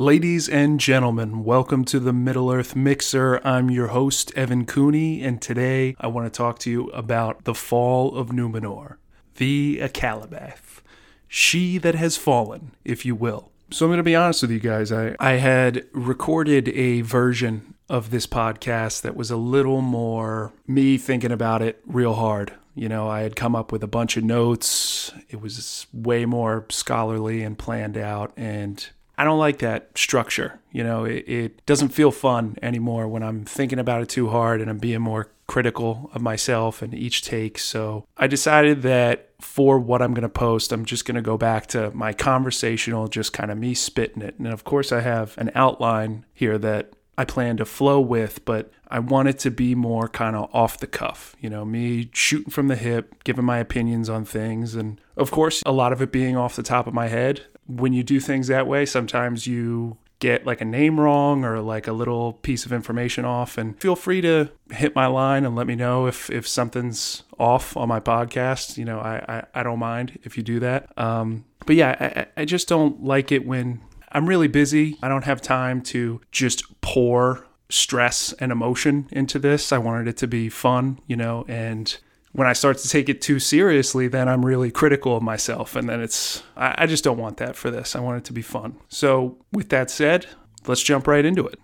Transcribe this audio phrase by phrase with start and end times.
[0.00, 3.40] Ladies and gentlemen, welcome to the Middle Earth Mixer.
[3.44, 7.52] I'm your host, Evan Cooney, and today I want to talk to you about the
[7.52, 8.98] fall of Numenor,
[9.38, 10.82] the Akallabeth,
[11.26, 13.50] she that has fallen, if you will.
[13.72, 14.92] So I'm going to be honest with you guys.
[14.92, 20.96] I, I had recorded a version of this podcast that was a little more me
[20.96, 22.52] thinking about it real hard.
[22.76, 25.10] You know, I had come up with a bunch of notes.
[25.28, 28.32] It was way more scholarly and planned out.
[28.36, 28.88] And
[29.18, 30.60] I don't like that structure.
[30.70, 34.60] You know, it, it, doesn't feel fun anymore when I'm thinking about it too hard
[34.60, 37.58] and I'm being more critical of myself and each take.
[37.58, 41.36] So I decided that for what I'm going to post, I'm just going to go
[41.36, 44.36] back to my conversational, just kind of me spitting it.
[44.38, 48.70] And of course, I have an outline here that I plan to flow with, but
[48.86, 52.52] I want it to be more kind of off the cuff, you know, me shooting
[52.52, 54.76] from the hip, giving my opinions on things.
[54.76, 57.92] And of course, a lot of it being off the top of my head when
[57.92, 61.92] you do things that way, sometimes you get like a name wrong or like a
[61.92, 65.76] little piece of information off and feel free to hit my line and let me
[65.76, 68.76] know if if something's off on my podcast.
[68.76, 70.90] You know i i, I don't mind if you do that.
[70.98, 74.96] Um but yeah I, I just don't like it when i'm really busy.
[75.02, 79.72] I don't have time to just pour stress and emotion into this.
[79.72, 81.96] I wanted it to be fun you know and
[82.38, 85.74] when I start to take it too seriously, then I'm really critical of myself.
[85.74, 87.96] And then it's, I, I just don't want that for this.
[87.96, 88.76] I want it to be fun.
[88.86, 90.26] So, with that said,
[90.68, 91.58] let's jump right into it.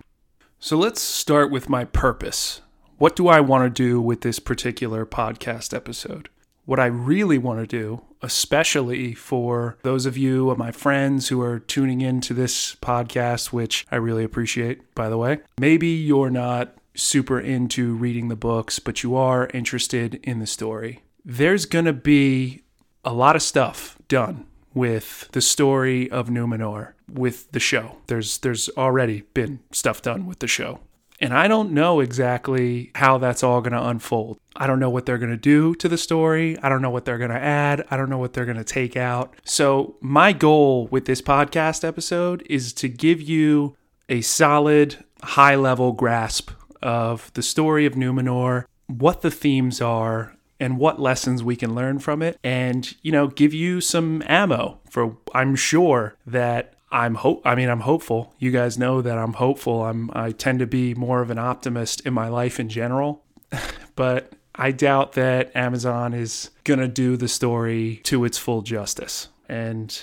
[0.59, 2.61] So, let's start with my purpose.
[2.99, 6.29] What do I want to do with this particular podcast episode?
[6.65, 11.61] What I really want to do, especially for those of you, my friends who are
[11.61, 17.41] tuning into this podcast, which I really appreciate, by the way, maybe you're not super
[17.41, 22.63] into reading the books, but you are interested in the story, there's going to be
[23.05, 27.97] a lot of stuff done with the story of Numenor with the show.
[28.07, 30.81] There's there's already been stuff done with the show.
[31.21, 34.39] And I don't know exactly how that's all going to unfold.
[34.57, 36.59] I don't know what they're going to do to the story.
[36.59, 37.87] I don't know what they're going to add.
[37.89, 39.35] I don't know what they're going to take out.
[39.45, 43.77] So, my goal with this podcast episode is to give you
[44.09, 46.51] a solid, high level grasp
[46.85, 51.99] of the story of Numenor, what the themes are, and what lessons we can learn
[51.99, 55.17] from it, and you know, give you some ammo for.
[55.35, 57.43] I'm sure that I'm hope.
[57.45, 58.35] I mean, I'm hopeful.
[58.39, 59.83] You guys know that I'm hopeful.
[59.83, 60.11] I'm.
[60.13, 63.25] I tend to be more of an optimist in my life in general,
[63.97, 70.03] but I doubt that Amazon is gonna do the story to its full justice, and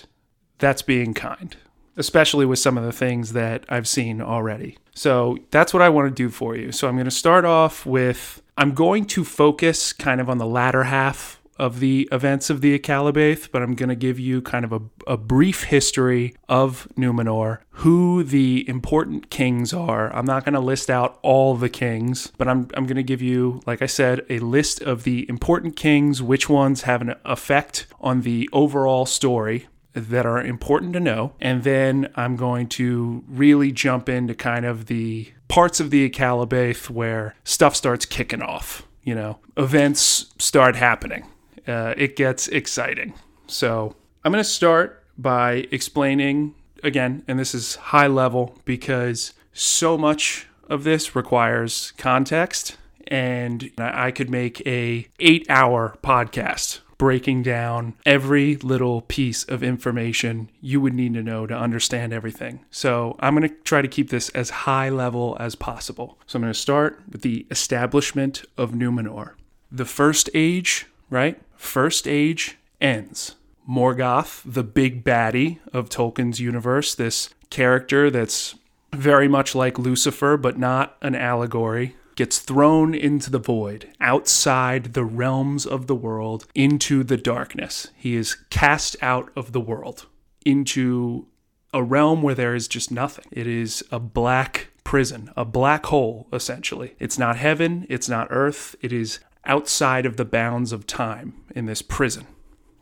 [0.58, 1.56] that's being kind
[1.98, 4.78] especially with some of the things that I've seen already.
[4.94, 6.72] So that's what I want to do for you.
[6.72, 10.46] So I'm going to start off with I'm going to focus kind of on the
[10.46, 14.66] latter half of the events of the Akallabeth, but I'm going to give you kind
[14.66, 20.12] of a, a, brief history of Numenor, who the important kings are.
[20.16, 23.22] I'm not going to list out all the kings, but I'm, I'm going to give
[23.22, 27.86] you, like I said, a list of the important kings, which ones have an effect
[28.00, 31.34] on the overall story that are important to know.
[31.40, 36.90] And then I'm going to really jump into kind of the parts of the Akallabeth
[36.90, 38.88] where stuff starts kicking off.
[39.04, 41.28] You know, events start happening.
[41.68, 43.14] Uh, it gets exciting.
[43.48, 49.98] So I'm going to start by explaining again, and this is high level because so
[49.98, 52.78] much of this requires context
[53.08, 60.48] and I could make a 8 hour podcast breaking down every little piece of information
[60.62, 62.64] you would need to know to understand everything.
[62.70, 66.20] So I'm going to try to keep this as high level as possible.
[66.28, 69.32] So I'm going to start with the establishment of Numenor.
[69.72, 71.42] The first age, right?
[71.56, 73.34] First age ends.
[73.68, 78.54] Morgoth, the big baddie of Tolkien's universe, this character that's
[78.94, 85.06] very much like Lucifer, but not an allegory, gets thrown into the void, outside the
[85.06, 87.88] realms of the world, into the darkness.
[87.96, 90.06] He is cast out of the world
[90.46, 91.28] into
[91.74, 93.26] a realm where there is just nothing.
[93.32, 96.96] It is a black prison, a black hole, essentially.
[97.00, 101.66] It's not heaven, it's not earth, it is outside of the bounds of time in
[101.66, 102.28] this prison.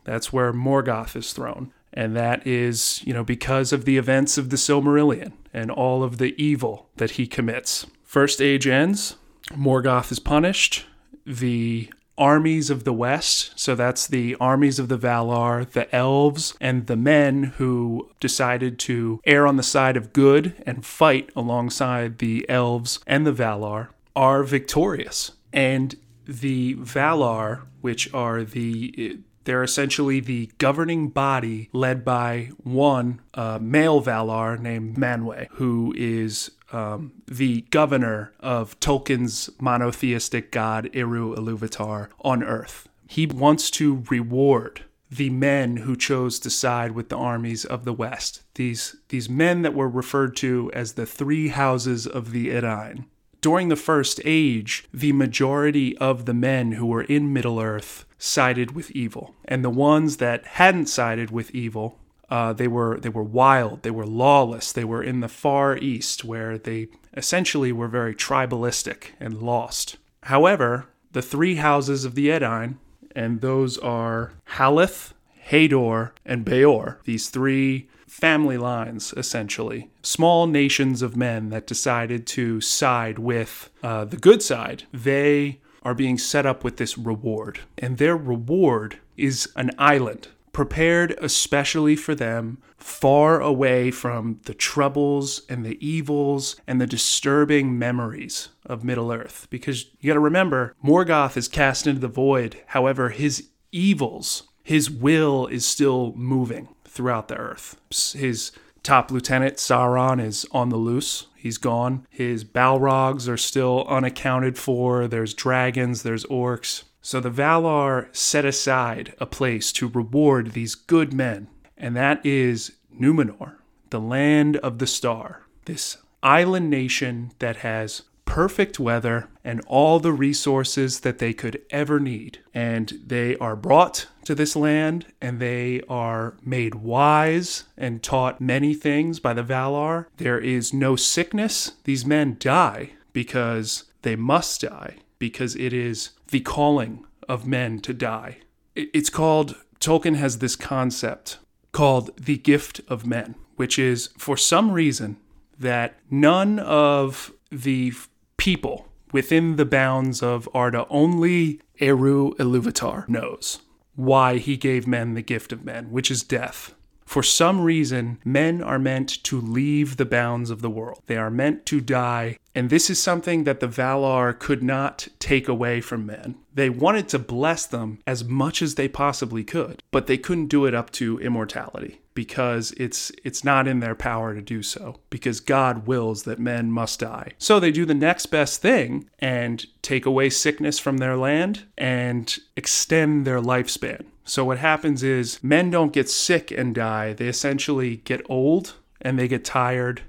[0.04, 1.72] That's where Morgoth is thrown.
[1.92, 6.18] And that is, you know, because of the events of the Silmarillion and all of
[6.18, 7.86] the evil that he commits.
[8.04, 9.16] First age ends,
[9.54, 10.86] Morgoth is punished.
[11.26, 16.86] The armies of the West, so that's the armies of the Valar, the elves, and
[16.86, 22.48] the men who decided to err on the side of good and fight alongside the
[22.48, 25.32] elves and the Valar, are victorious.
[25.52, 25.96] And
[26.26, 34.02] the Valar, which are the They're essentially the governing body led by one uh, male
[34.02, 42.42] Valar named Manwë, who is um, the governor of Tolkien's monotheistic god Eru Iluvatar on
[42.42, 42.88] Earth.
[43.08, 47.92] He wants to reward the men who chose to side with the armies of the
[47.92, 48.42] West.
[48.54, 53.06] These these men that were referred to as the three houses of the Edain.
[53.40, 58.72] During the First Age, the majority of the men who were in Middle Earth sided
[58.72, 61.98] with evil, and the ones that hadn't sided with evil,
[62.30, 66.24] uh, they were they were wild, they were lawless, they were in the Far East,
[66.24, 69.96] where they essentially were very tribalistic and lost.
[70.24, 72.78] However, the three houses of the Edain,
[73.16, 75.12] and those are Haleth,
[75.48, 77.00] Hador, and Beor.
[77.04, 79.90] These three family lines, essentially.
[80.02, 84.84] Small nations of men that decided to side with uh, the good side.
[84.92, 87.60] They are being set up with this reward.
[87.78, 95.42] And their reward is an island prepared especially for them, far away from the troubles
[95.48, 99.46] and the evils and the disturbing memories of Middle Earth.
[99.50, 102.56] Because you got to remember, Morgoth is cast into the void.
[102.68, 107.76] However, his evils, his will is still moving throughout the earth.
[107.90, 111.26] His top lieutenant, Sauron, is on the loose.
[111.36, 112.06] He's gone.
[112.10, 115.06] His Balrogs are still unaccounted for.
[115.06, 116.84] There's dragons, there's orcs.
[117.02, 122.72] So the Valar set aside a place to reward these good men, and that is
[122.94, 123.56] Numenor,
[123.90, 125.46] the land of the star.
[125.64, 131.98] This island nation that has perfect weather and all the resources that they could ever
[131.98, 132.38] need.
[132.54, 138.72] And they are brought to this land and they are made wise and taught many
[138.72, 140.06] things by the Valar.
[140.18, 141.72] There is no sickness.
[141.82, 147.94] These men die because they must die, because it is the calling of men to
[147.94, 148.38] die.
[148.74, 151.38] It's called, Tolkien has this concept
[151.70, 155.18] called the gift of men, which is for some reason
[155.56, 157.92] that none of the
[158.36, 163.60] people within the bounds of Arda, only Eru Iluvatar knows
[163.94, 166.74] why he gave men the gift of men, which is death.
[167.10, 171.02] For some reason, men are meant to leave the bounds of the world.
[171.06, 175.48] They are meant to die, and this is something that the Valar could not take
[175.48, 176.36] away from men.
[176.54, 180.66] They wanted to bless them as much as they possibly could, but they couldn't do
[180.66, 185.40] it up to immortality because it's it's not in their power to do so because
[185.40, 187.32] God wills that men must die.
[187.38, 192.36] So they do the next best thing and take away sickness from their land and
[192.56, 194.04] extend their lifespan.
[194.26, 197.14] So what happens is men don't get sick and die.
[197.14, 200.02] They essentially get old and they get tired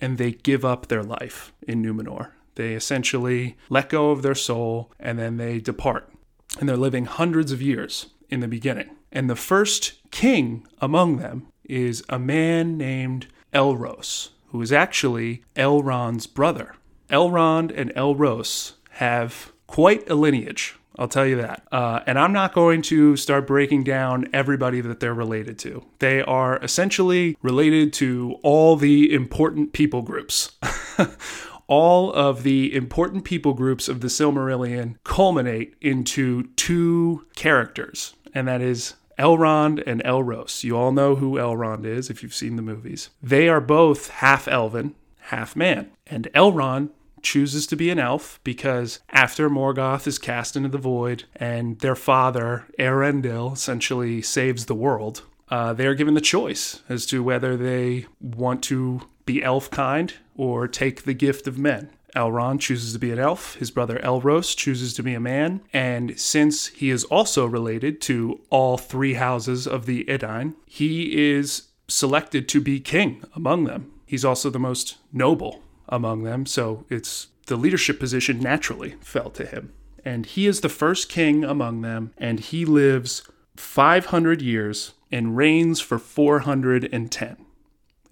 [0.00, 2.28] and they give up their life in Numenor.
[2.54, 6.10] They essentially let go of their soul and then they depart.
[6.58, 8.96] And they're living hundreds of years in the beginning.
[9.12, 16.26] And the first king among them is a man named Elros, who is actually Elrond's
[16.26, 16.74] brother.
[17.10, 20.76] Elrond and Elros have quite a lineage.
[20.98, 21.66] I'll tell you that.
[21.72, 25.84] Uh, and I'm not going to start breaking down everybody that they're related to.
[26.00, 30.52] They are essentially related to all the important people groups.
[31.66, 38.60] all of the important people groups of the Silmarillion culminate into two characters, and that
[38.60, 40.64] is Elrond and Elros.
[40.64, 43.10] You all know who Elrond is if you've seen the movies.
[43.22, 45.90] They are both half elven, half man.
[46.06, 46.90] And Elrond
[47.22, 51.94] chooses to be an elf because after Morgoth is cast into the void and their
[51.94, 57.56] father, Eärendil, essentially saves the world, uh, they are given the choice as to whether
[57.56, 61.90] they want to be elf kind or take the gift of men.
[62.14, 66.18] Elrond chooses to be an elf, his brother Elros chooses to be a man, and
[66.18, 72.48] since he is also related to all three houses of the Edain, he is selected
[72.48, 73.90] to be king among them.
[74.06, 79.46] He's also the most noble among them, so it's the leadership position naturally fell to
[79.46, 79.72] him.
[80.04, 83.22] And he is the first king among them, and he lives
[83.56, 87.36] 500 years and reigns for 410.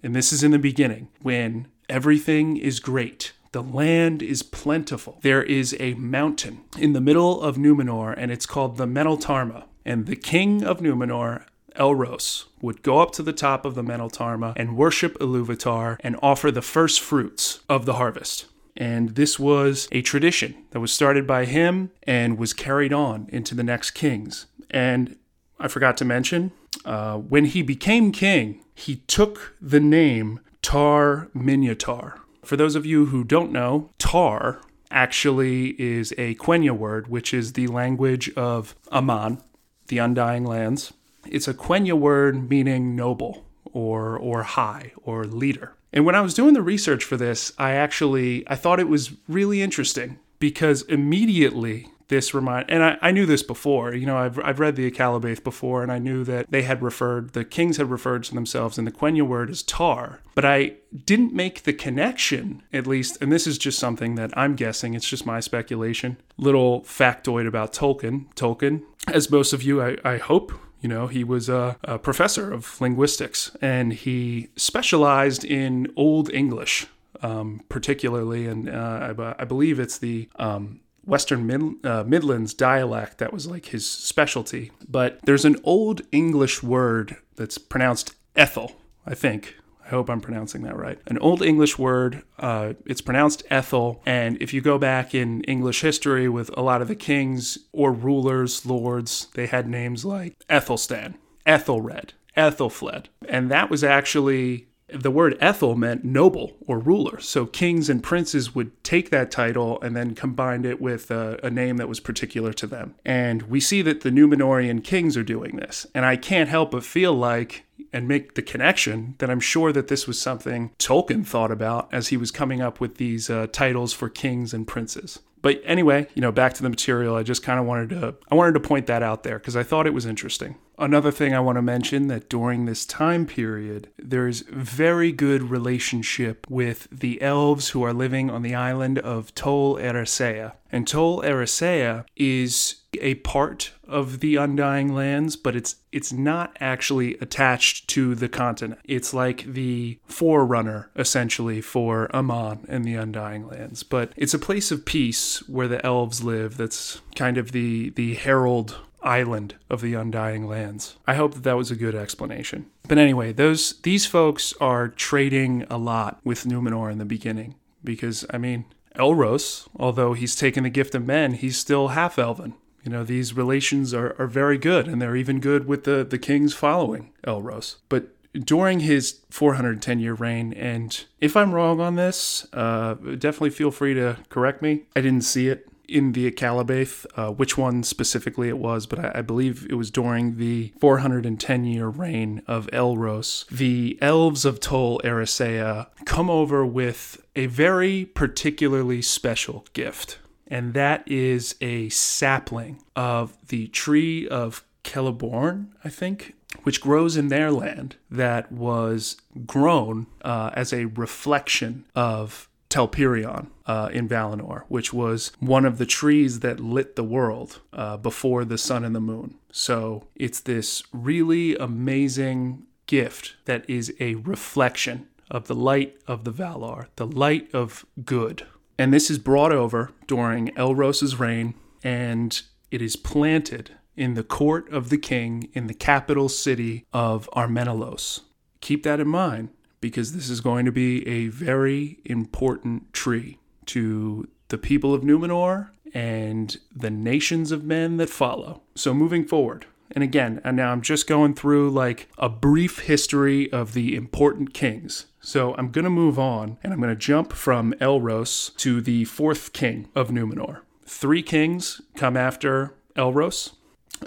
[0.03, 5.19] And this is in the beginning when everything is great the land is plentiful.
[5.21, 9.65] There is a mountain in the middle of Numenor, and it's called the Meneltarma.
[9.85, 14.53] And the king of Numenor, Elros, would go up to the top of the Meneltarma
[14.55, 18.45] and worship Iluvatar and offer the first fruits of the harvest.
[18.77, 23.53] And this was a tradition that was started by him and was carried on into
[23.53, 24.45] the next kings.
[24.69, 25.17] And
[25.59, 26.51] I forgot to mention,
[26.85, 33.07] uh, when he became king, he took the name Tar Minyatur, for those of you
[33.07, 39.41] who don't know, tar actually is a Quenya word, which is the language of Aman.
[39.87, 40.93] the Undying Lands.
[41.25, 45.73] It's a Quenya word meaning noble or or high or leader.
[45.93, 49.11] And when I was doing the research for this, I actually I thought it was
[49.27, 54.37] really interesting because immediately this remind and I, I knew this before you know I've,
[54.39, 57.89] I've read the Akallabeth before and I knew that they had referred the kings had
[57.89, 60.19] referred to themselves in the Quenya word as tar.
[60.35, 60.75] But I
[61.05, 65.07] didn't make the connection at least and this is just something that I'm guessing it's
[65.07, 68.83] just my speculation little factoid about Tolkien Tolkien.
[69.07, 70.51] As most of you I, I hope
[70.81, 76.87] you know, he was a, a, professor of linguistics and he specialized in Old English,
[77.21, 83.17] um, particularly, and uh, I, I, believe it's the um, Western Mid- uh, Midlands dialect
[83.17, 84.71] that was like his specialty.
[84.87, 89.55] But there's an Old English word that's pronounced Ethel, I think.
[89.83, 90.99] I hope I'm pronouncing that right.
[91.07, 94.01] An Old English word, uh, it's pronounced Ethel.
[94.05, 97.91] And if you go back in English history with a lot of the kings or
[97.91, 101.15] rulers, lords, they had names like Ethelstan,
[101.45, 103.07] Ethelred, Ethelfled.
[103.27, 107.19] And that was actually the word Ethel meant noble or ruler.
[107.19, 111.49] So kings and princes would take that title and then combine it with a, a,
[111.49, 112.95] name that was particular to them.
[113.05, 115.85] And we see that the Numenorean kings are doing this.
[115.93, 119.87] And I can't help but feel like and make the connection that I'm sure that
[119.87, 123.93] this was something Tolkien thought about as he was coming up with these uh, titles
[123.93, 125.19] for kings and princes.
[125.41, 128.35] But anyway, you know, back to the material, I just kind of wanted to I
[128.35, 130.55] wanted to point that out there because I thought it was interesting.
[130.77, 136.47] Another thing I want to mention that during this time period, there's very good relationship
[136.49, 140.53] with the elves who are living on the island of Tol Eressëa.
[140.71, 147.17] And Tol Eressëa is a part of the Undying Lands, but it's it's not actually
[147.17, 148.81] attached to the continent.
[148.85, 153.83] It's like the forerunner essentially for Aman and the Undying Lands.
[153.83, 156.57] But it's a place of peace where the elves live.
[156.57, 160.95] That's kind of the the herald island of the Undying Lands.
[161.07, 162.67] I hope that that was a good explanation.
[162.87, 168.25] But anyway, those these folks are trading a lot with Numenor in the beginning because
[168.29, 172.55] I mean Elros, although he's taken the gift of men, he's still half elven.
[172.83, 176.17] You know, these relations are, are very good, and they're even good with the, the
[176.17, 177.75] kings following Elros.
[177.89, 183.71] But during his 410 year reign, and if I'm wrong on this, uh, definitely feel
[183.71, 184.83] free to correct me.
[184.95, 189.11] I didn't see it in the Akallabeth, uh, which one specifically it was, but I,
[189.15, 193.45] I, believe it was during the 410 year reign of Elros.
[193.49, 200.19] The elves of Tol Eressëa come over with a very particularly special gift
[200.51, 207.29] and that is a sapling of the tree of Celeborn, I think, which grows in
[207.29, 209.15] their land that was
[209.47, 215.85] grown uh, as a reflection of Telperion uh, in Valinor, which was one of the
[215.85, 219.35] trees that lit the world uh, before the sun and the moon.
[219.51, 226.31] So it's this really amazing gift that is a reflection of the light of the
[226.33, 228.45] Valar, the light of good.
[228.81, 234.67] And this is brought over during Elros's reign, and it is planted in the court
[234.73, 238.21] of the king in the capital city of Armenelos.
[238.59, 239.49] Keep that in mind
[239.81, 245.69] because this is going to be a very important tree to the people of Numenor
[245.93, 248.63] and the nations of men that follow.
[248.73, 253.51] So, moving forward, and again, and now I'm just going through like a brief history
[253.51, 255.07] of the important kings.
[255.19, 259.05] So I'm going to move on and I'm going to jump from Elros to the
[259.05, 260.61] fourth king of Numenor.
[260.85, 263.53] Three kings come after Elros.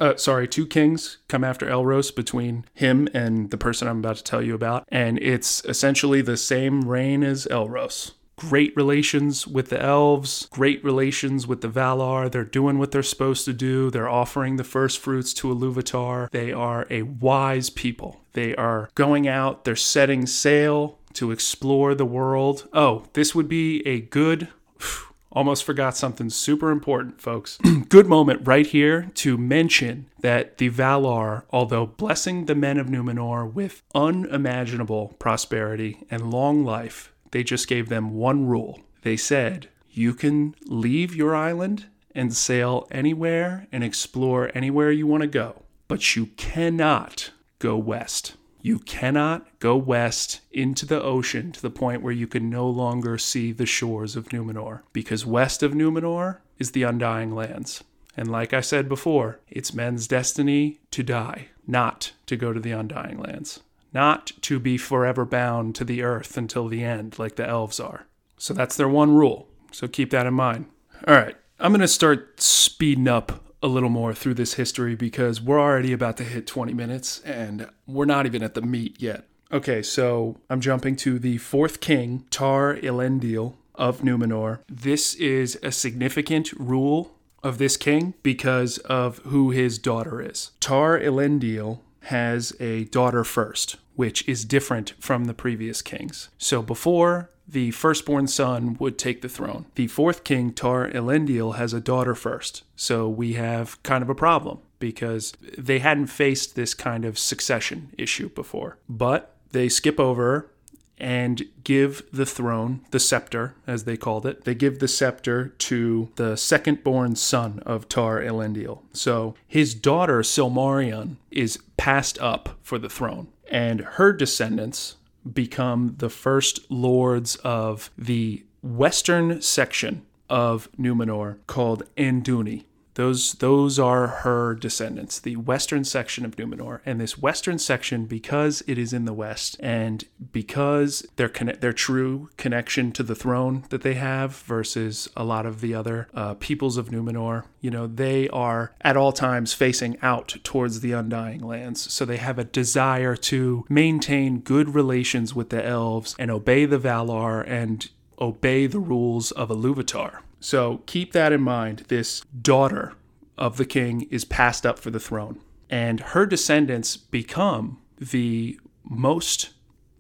[0.01, 4.25] Uh, sorry, two kings come after Elros between him and the person I'm about to
[4.25, 4.85] tell you about.
[4.89, 11.47] And it's essentially the same reign as Elros great relations with the elves, great relations
[11.47, 12.31] with the Valar.
[12.31, 13.91] They're doing what they're supposed to do.
[13.91, 16.31] They're offering the first fruits to Iluvatar.
[16.31, 18.21] They are a wise people.
[18.33, 22.69] They are going out, they're setting sail to explore the world.
[22.73, 24.49] Oh, this would be a good.
[25.33, 27.59] Almost forgot something super important, folks.
[27.89, 33.53] good moment right here to mention that the Valar, although blessing the men of Numenor
[33.53, 38.81] with unimaginable prosperity and long life, they just gave them one rule.
[39.03, 45.23] They said, you can leave your island and sail anywhere and explore anywhere you want
[45.23, 48.37] to go, but you cannot go west.
[48.63, 53.19] You cannot go west into the ocean to the point where you can no longer
[53.19, 57.83] see the shores of Numenor, because west of Numenor is the Undying Lands.
[58.17, 62.71] And like I said before, it's men's destiny to die, not to go to the
[62.71, 63.59] Undying Lands
[63.95, 68.07] not to be forever bound to the earth until the end, like the elves are.
[68.37, 69.49] So that's their one rule.
[69.71, 70.67] So keep that in mind.
[71.07, 75.41] All right, I'm going to start speeding up a little more through this history because
[75.41, 79.27] we're already about to hit 20 minutes and we're not even at the meat yet.
[79.51, 84.61] Okay, so I'm jumping to the fourth king, Tar Elendil of Numenor.
[84.69, 90.51] This is a significant rule of this king because of who his daughter is.
[90.61, 96.29] Tar Elendil has a daughter first, which is different from the previous kings.
[96.39, 99.67] So before the firstborn son would take the throne.
[99.75, 102.63] The fourth king, Tar Elendil, has a daughter first.
[102.75, 107.91] So we have kind of a problem because they hadn't faced this kind of succession
[107.99, 108.79] issue before.
[108.89, 110.51] But they skip over
[110.99, 114.45] and give the throne, the scepter, as they called it.
[114.45, 118.81] They give the scepter to the second born son of Tar Elendil.
[118.93, 123.29] So his daughter, Silmarien, is passed up for the throne.
[123.55, 124.97] And her descendants
[125.33, 132.65] become the first lords of the western section of Numenor called Anduni.
[132.95, 138.63] Those those are her descendants, the western section of Numenor, and this western section, because
[138.67, 143.65] it is in the west, and because their conne- their true connection to the throne
[143.71, 147.87] that they have versus a lot of the other uh, peoples of Numenor, you know,
[147.87, 152.45] they are at all times facing out towards the Undying Lands, so they have a
[152.45, 157.89] desire to maintain good relations with the elves and obey the Valar and
[158.21, 160.19] obey the rules of Iluvatar.
[160.45, 161.85] So keep that in mind.
[161.89, 162.93] This daughter
[163.39, 169.55] of the king is passed up for the throne, and her descendants become the most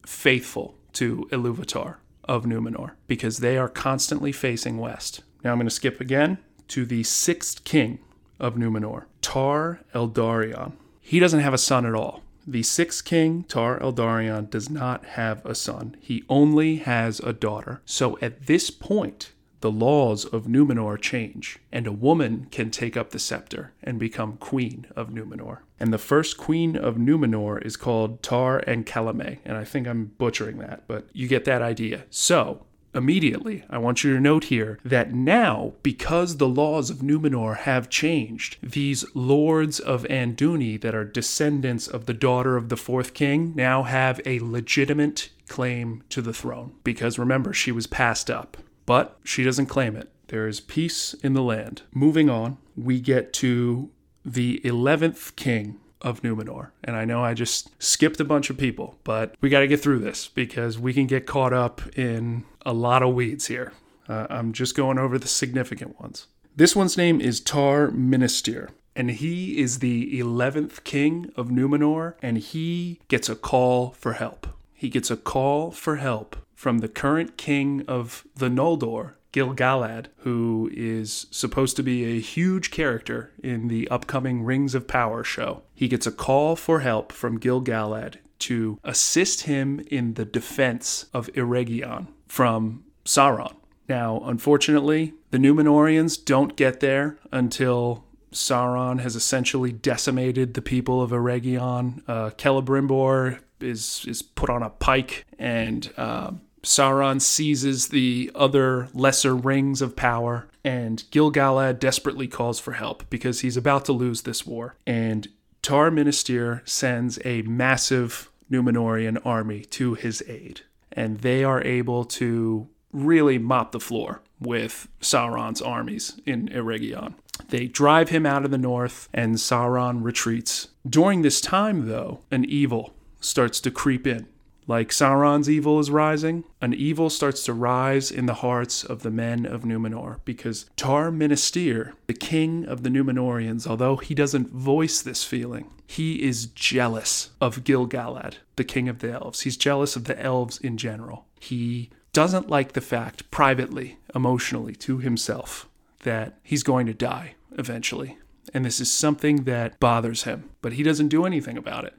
[0.04, 5.22] faithful to Iluvatar of Numenor because they are constantly facing west.
[5.42, 6.36] Now I'm going to skip again
[6.68, 8.00] to the sixth king
[8.38, 10.72] of Numenor, Tar Eldarion.
[11.00, 12.22] He doesn't have a son at all.
[12.46, 15.96] The sixth king, Tar Eldarion, does not have a son.
[16.00, 17.80] He only has a daughter.
[17.86, 19.32] So at this point,
[19.64, 24.37] the laws of Numenor change, and a woman can take up the scepter and become
[24.37, 25.61] queen of Numenor.
[25.80, 30.59] And the first queen of Numenor is called Tar Ankhelame, and I think I'm butchering
[30.59, 32.04] that, but you get that idea.
[32.11, 37.57] So, immediately, I want you to note here that now, because the laws of Numenor
[37.57, 43.14] have changed, these lords of Anduni that are descendants of the daughter of the fourth
[43.14, 46.74] king now have a legitimate claim to the throne.
[46.85, 50.11] Because remember, she was passed up but she doesn't claim it.
[50.29, 51.83] There is peace in the land.
[51.92, 53.90] Moving on, we get to
[54.25, 56.70] the 11th king of Numenor.
[56.83, 59.81] And I know I just skipped a bunch of people, but we got to get
[59.81, 63.73] through this because we can get caught up in a lot of weeds here.
[64.09, 66.27] Uh, I'm just going over the significant ones.
[66.55, 72.38] This one's name is Tar Minastir, and he is the 11th king of Numenor, and
[72.38, 74.47] he gets a call for help.
[74.73, 80.70] He gets a call for help from the current king of the Noldor, Gil-galad, who
[80.72, 85.61] is supposed to be a huge character in the upcoming Rings of Power show.
[85.74, 91.27] He gets a call for help from Gil-galad to assist him in the defense of
[91.35, 93.57] Eregion from Sauron.
[93.87, 101.11] Now, unfortunately, the Numenorians don't get there until Sauron has essentially decimated the people of
[101.11, 102.03] Eregion.
[102.09, 106.33] Uh, Celebrimbor is is put on a pike, and uh,
[106.64, 113.40] Sauron seizes the other lesser rings of power, and Gil-galad desperately calls for help because
[113.40, 114.74] he's about to lose this war.
[114.87, 115.29] And
[115.62, 122.68] Tar Minastir sends a massive Numenorian army to his aid, and they are able to
[122.92, 127.14] really mop the floor with Sauron's armies in Eregion.
[127.48, 130.68] They drive him out of the north, and Sauron retreats.
[130.88, 134.29] During this time, though, an evil starts to creep in.
[134.66, 139.11] Like Sauron's evil is rising, an evil starts to rise in the hearts of the
[139.11, 145.03] men of Numenor because Tar Minastir, the king of the Numenorians, although he doesn't voice
[145.03, 149.42] this feeling, he is jealous of Gil-galad, the king of the elves.
[149.42, 151.27] He's jealous of the elves in general.
[151.38, 155.68] He doesn't like the fact, privately, emotionally, to himself,
[156.05, 158.16] that he's going to die eventually.
[158.55, 161.98] And this is something that bothers him, but he doesn't do anything about it.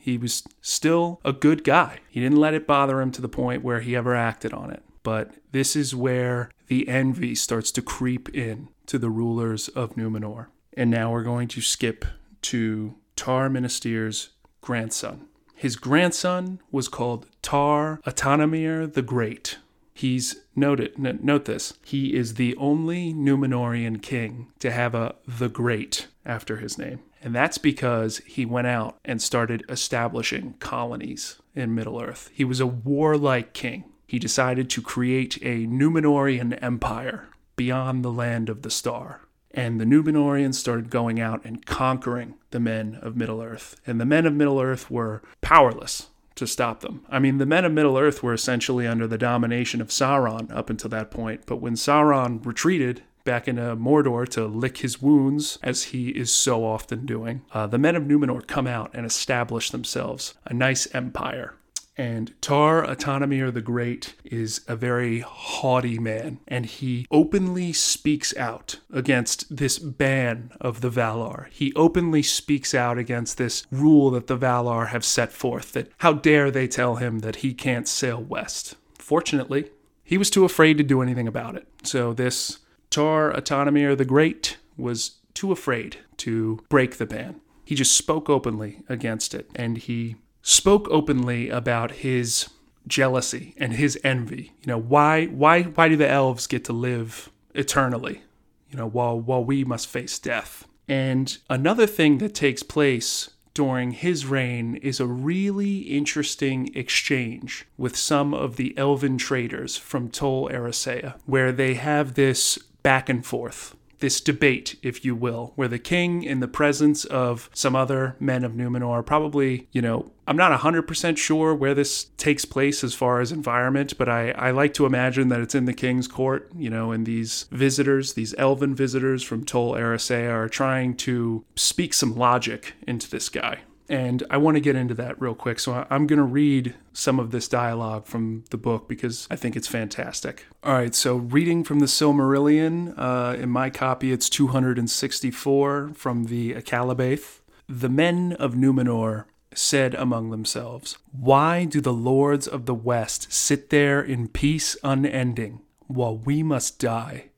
[0.00, 2.00] He was still a good guy.
[2.08, 4.82] He didn't let it bother him to the point where he ever acted on it.
[5.02, 10.46] But this is where the envy starts to creep in to the rulers of Numenor.
[10.76, 12.04] And now we're going to skip
[12.42, 14.30] to Tar Minastir's
[14.60, 15.26] grandson.
[15.54, 19.58] His grandson was called Tar Atanamir the Great.
[19.98, 21.74] He's noted note this.
[21.84, 27.00] He is the only Numenorian king to have a the Great after his name.
[27.20, 32.30] And that's because he went out and started establishing colonies in Middle Earth.
[32.32, 33.86] He was a warlike king.
[34.06, 39.22] He decided to create a Numenorian empire beyond the land of the star.
[39.50, 43.74] And the Numenorians started going out and conquering the men of Middle Earth.
[43.84, 46.06] And the men of Middle Earth were powerless
[46.38, 47.04] to stop them.
[47.08, 50.70] I mean, the men of Middle Earth were essentially under the domination of Sauron up
[50.70, 51.42] until that point.
[51.46, 56.64] But when Sauron retreated back into Mordor to lick his wounds, as he is so
[56.64, 61.54] often doing, uh, the men of Numenor come out and establish themselves a nice empire.
[61.98, 68.78] And Tar Atanamir the Great is a very haughty man, and he openly speaks out
[68.92, 71.48] against this ban of the Valar.
[71.50, 76.12] He openly speaks out against this rule that the Valar have set forth that how
[76.12, 78.76] dare they tell him that he can't sail west.
[78.94, 79.70] Fortunately,
[80.04, 81.66] he was too afraid to do anything about it.
[81.82, 82.58] So this
[82.90, 87.40] Tar Atanamir the Great was too afraid to break the ban.
[87.64, 92.48] He just spoke openly against it, and he spoke openly about his
[92.86, 94.52] jealousy and his envy.
[94.62, 98.22] You know, why why why do the elves get to live eternally?
[98.70, 100.66] You know, while while we must face death.
[100.88, 107.96] And another thing that takes place during his reign is a really interesting exchange with
[107.96, 113.74] some of the elven traders from Tol Eressëa, where they have this back and forth
[113.98, 118.44] this debate, if you will, where the king, in the presence of some other men
[118.44, 123.20] of Numenor, probably, you know, I'm not 100% sure where this takes place as far
[123.20, 126.68] as environment, but I, I like to imagine that it's in the king's court, you
[126.68, 132.14] know, and these visitors, these elven visitors from Tol Eressëa, are trying to speak some
[132.14, 133.60] logic into this guy.
[133.88, 135.58] And I want to get into that real quick.
[135.58, 139.56] So I'm going to read some of this dialogue from the book because I think
[139.56, 140.44] it's fantastic.
[140.62, 146.52] All right, so reading from the Silmarillion, uh, in my copy, it's 264 from the
[146.54, 147.40] Akallabêth.
[147.66, 149.24] The men of Numenor
[149.54, 155.60] said among themselves, Why do the lords of the West sit there in peace unending,
[155.86, 157.30] while we must die,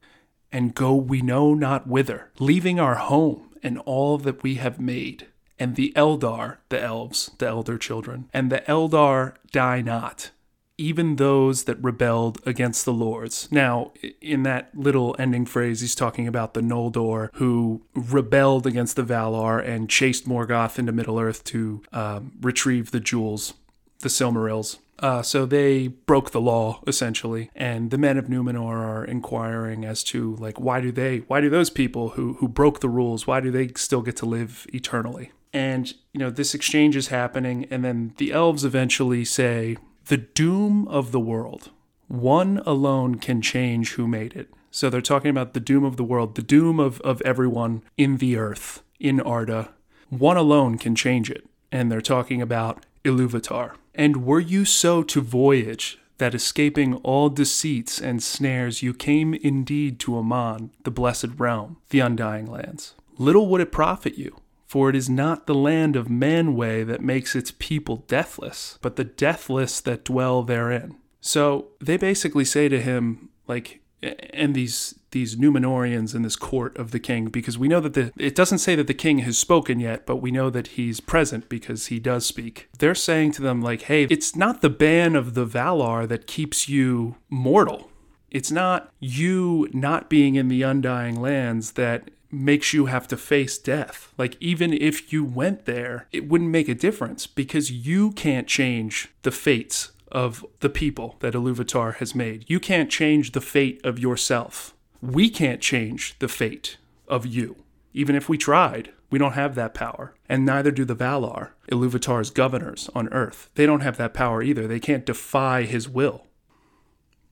[0.52, 5.26] and go we know not whither, leaving our home and all that we have made?
[5.60, 10.30] And the Eldar, the elves, the elder children, and the Eldar die not,
[10.78, 13.46] even those that rebelled against the lords.
[13.52, 13.92] Now,
[14.22, 19.62] in that little ending phrase, he's talking about the Noldor who rebelled against the Valar
[19.62, 23.52] and chased Morgoth into Middle Earth to um, retrieve the jewels,
[23.98, 24.78] the Silmarils.
[24.98, 30.02] Uh, so they broke the law essentially, and the men of Numenor are inquiring as
[30.04, 33.40] to like why do they, why do those people who who broke the rules, why
[33.40, 35.32] do they still get to live eternally?
[35.52, 40.86] And, you know, this exchange is happening, and then the elves eventually say, The doom
[40.88, 41.70] of the world,
[42.06, 44.48] one alone can change who made it.
[44.70, 48.18] So they're talking about the doom of the world, the doom of, of everyone in
[48.18, 49.70] the earth, in Arda.
[50.08, 51.44] One alone can change it.
[51.72, 53.74] And they're talking about Iluvatar.
[53.94, 59.98] And were you so to voyage that escaping all deceits and snares you came indeed
[60.00, 62.94] to Aman, the blessed realm, the undying lands?
[63.18, 64.36] Little would it profit you
[64.70, 69.02] for it is not the land of Manwë that makes its people deathless, but the
[69.02, 70.96] deathless that dwell therein.
[71.20, 76.92] So they basically say to him, like, and these these Numenorians in this court of
[76.92, 79.80] the king, because we know that the it doesn't say that the king has spoken
[79.80, 82.68] yet, but we know that he's present because he does speak.
[82.78, 86.68] They're saying to them, like, hey, it's not the ban of the Valar that keeps
[86.68, 87.90] you mortal.
[88.30, 93.58] It's not you not being in the undying lands that makes you have to face
[93.58, 94.12] death.
[94.16, 99.08] Like, even if you went there, it wouldn't make a difference because you can't change
[99.22, 102.44] the fates of the people that Iluvatar has made.
[102.48, 104.74] You can't change the fate of yourself.
[105.00, 106.76] We can't change the fate
[107.08, 107.56] of you.
[107.92, 110.14] Even if we tried, we don't have that power.
[110.28, 113.50] And neither do the Valar, Iluvatar's governors on Earth.
[113.54, 114.66] They don't have that power either.
[114.66, 116.26] They can't defy his will.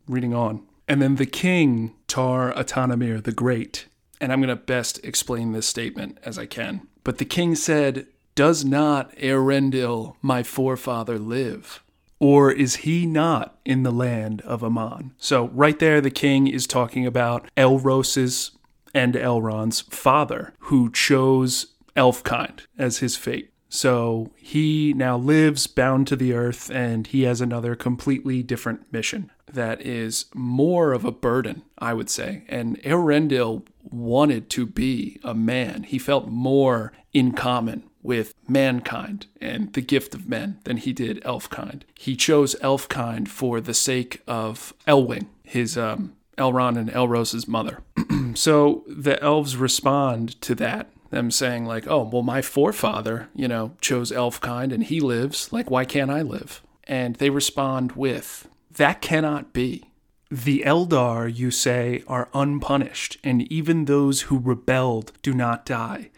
[0.07, 0.67] Reading on.
[0.89, 3.87] And then the king, Tar Atanamir the Great,
[4.21, 6.87] and I'm going to best explain this statement as I can.
[7.05, 11.83] But the king said, Does not Eärendil, my forefather, live?
[12.21, 15.13] Or is he not in the land of Aman?
[15.19, 18.53] So, right there, the king is talking about Elros's
[18.95, 23.53] and Elrond's father, who chose Elfkind as his fate.
[23.69, 29.31] So he now lives bound to the earth and he has another completely different mission
[29.53, 32.45] that is more of a burden, I would say.
[32.49, 35.85] And Eärendil wanted to be a man.
[35.85, 41.23] He felt more in common with mankind and the gift of men than he did
[41.25, 41.83] elfkind.
[41.95, 47.83] He chose elfkind for the sake of Elwing, his um, Elrond and Elros's mother.
[48.35, 53.73] so the elves respond to that them saying like, "Oh, well my forefather, you know,
[53.81, 59.01] chose elfkind and he lives, like why can't I live?" And they respond with, "That
[59.01, 59.85] cannot be.
[60.31, 66.11] The Eldar, you say, are unpunished, and even those who rebelled do not die.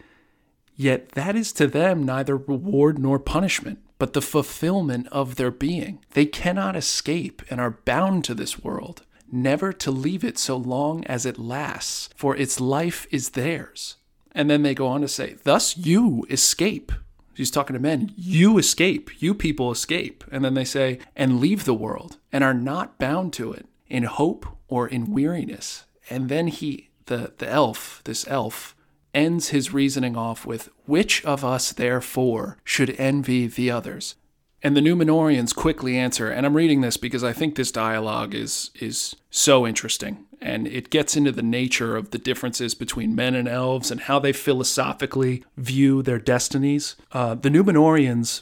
[0.75, 5.99] Yet that is to them neither reward nor punishment, but the fulfillment of their being.
[6.13, 11.05] They cannot escape and are bound to this world, never to leave it so long
[11.05, 13.95] as it lasts, for its life is theirs.
[14.33, 16.91] And then they go on to say, Thus you escape.
[17.35, 18.13] He's talking to men.
[18.15, 19.21] You escape.
[19.21, 20.23] You people escape.
[20.31, 24.03] And then they say, and leave the world and are not bound to it in
[24.03, 25.85] hope or in weariness.
[26.09, 28.75] And then he, the, the elf, this elf,
[29.13, 34.15] ends his reasoning off with, Which of us, therefore, should envy the others?
[34.63, 38.69] And the Numenorians quickly answer, and I'm reading this because I think this dialogue is
[38.79, 43.47] is so interesting, and it gets into the nature of the differences between men and
[43.47, 46.95] elves and how they philosophically view their destinies.
[47.11, 48.41] Uh, the Numenorians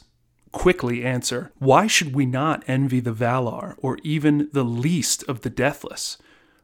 [0.50, 5.50] quickly answer, Why should we not envy the Valar, or even the least of the
[5.50, 6.16] deathless?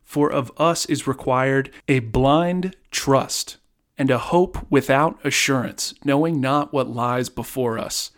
[0.05, 3.59] For of us is required a blind trust,
[3.99, 8.11] and a hope without assurance, knowing not what lies before us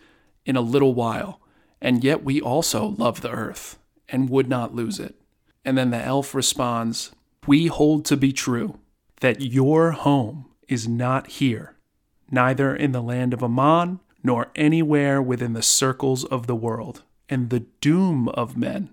[0.45, 1.41] in a little while,
[1.81, 3.77] and yet we also love the earth
[4.07, 5.15] and would not lose it.
[5.63, 7.11] And then the elf responds,
[7.47, 8.79] We hold to be true
[9.21, 11.75] that your home is not here,
[12.31, 17.03] neither in the land of Aman nor anywhere within the circles of the world.
[17.29, 18.89] And the doom of men,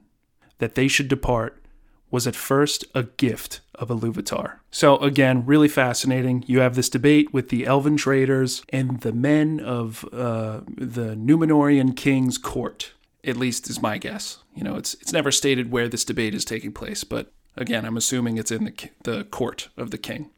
[0.58, 1.62] that they should depart,
[2.10, 4.58] was at first a gift of Iluvatar.
[4.70, 6.44] So again, really fascinating.
[6.46, 11.96] You have this debate with the elven traders and the men of uh, the Numenorian
[11.96, 12.92] king's court.
[13.26, 14.38] At least is my guess.
[14.54, 17.96] You know, it's it's never stated where this debate is taking place, but again, I'm
[17.96, 20.30] assuming it's in the the court of the king.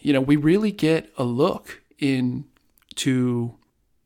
[0.00, 3.54] You know, we really get a look into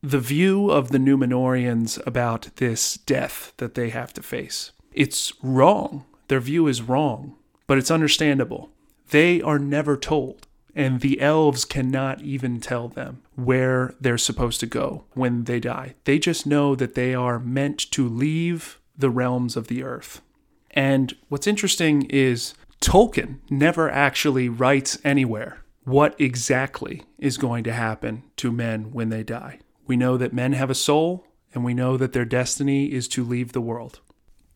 [0.03, 4.73] the view of the Numenorians about this death that they have to face.
[4.93, 8.71] It's wrong their view is wrong, but it's understandable.
[9.11, 10.47] They are never told,
[10.79, 15.97] and the elves cannot even tell them where they're supposed to go when they die.
[16.05, 20.23] They just know that they are meant to leave the realms of the earth.
[20.71, 28.23] And what's interesting is Tolkien never actually writes anywhere what exactly is going to happen
[28.37, 29.59] to men when they die.
[29.88, 33.25] We know that men have a soul, and we know that their destiny is to
[33.25, 33.99] leave the world.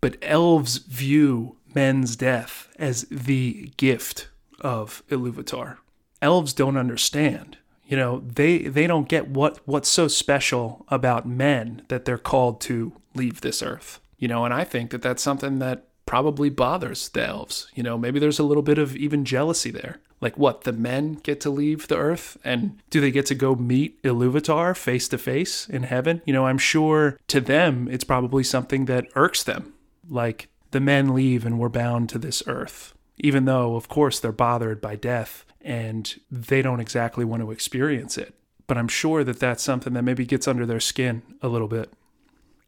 [0.01, 4.29] But elves view men's death as the gift
[4.61, 5.79] of Iluvatar.
[6.23, 7.59] Elves don't understand.
[7.85, 12.61] You know, they they don't get what what's so special about men that they're called
[12.63, 14.01] to leave this earth.
[14.17, 17.69] You know, and I think that that's something that probably bothers the elves.
[17.75, 20.01] You know, maybe there's a little bit of even jealousy there.
[20.21, 23.57] Like what, the men get to leave the earth and do they get to go
[23.57, 26.23] meet Iluvatar face to face in heaven?
[26.25, 29.75] You know, I'm sure to them it's probably something that irks them.
[30.09, 34.33] Like the men leave and we're bound to this earth, even though, of course, they're
[34.33, 38.35] bothered by death and they don't exactly want to experience it.
[38.67, 41.93] But I'm sure that that's something that maybe gets under their skin a little bit.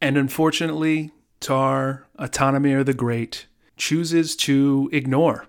[0.00, 5.46] And unfortunately, Tar Atanamir the Great chooses to ignore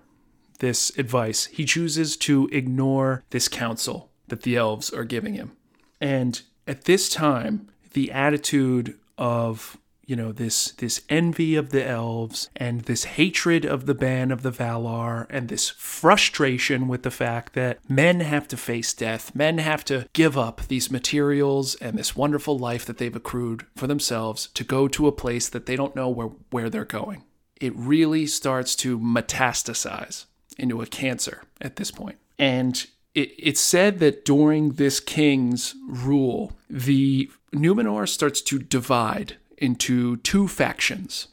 [0.58, 1.46] this advice.
[1.46, 5.52] He chooses to ignore this counsel that the elves are giving him.
[6.00, 12.48] And at this time, the attitude of you know this this envy of the elves
[12.54, 17.54] and this hatred of the ban of the Valar and this frustration with the fact
[17.54, 22.16] that men have to face death, men have to give up these materials and this
[22.16, 25.96] wonderful life that they've accrued for themselves to go to a place that they don't
[25.96, 27.24] know where where they're going.
[27.60, 32.18] It really starts to metastasize into a cancer at this point.
[32.38, 40.16] And it, it's said that during this king's rule, the Numenor starts to divide into
[40.18, 41.28] two factions.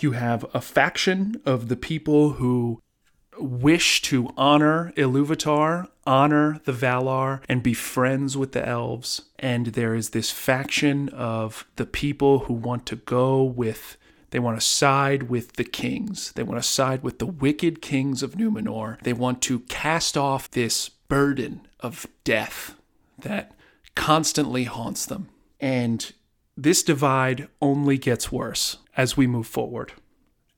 [0.00, 2.80] You have a faction of the people who
[3.38, 9.22] wish to honor Iluvatar, honor the Valar, and be friends with the elves.
[9.38, 13.96] And there is this faction of the people who want to go with,
[14.30, 16.32] they want to side with the kings.
[16.32, 19.00] They want to side with the wicked kings of Numenor.
[19.02, 22.74] They want to cast off this burden of death
[23.18, 23.52] that
[23.94, 25.28] constantly haunts them.
[25.60, 26.12] And
[26.56, 29.92] this divide only gets worse as we move forward.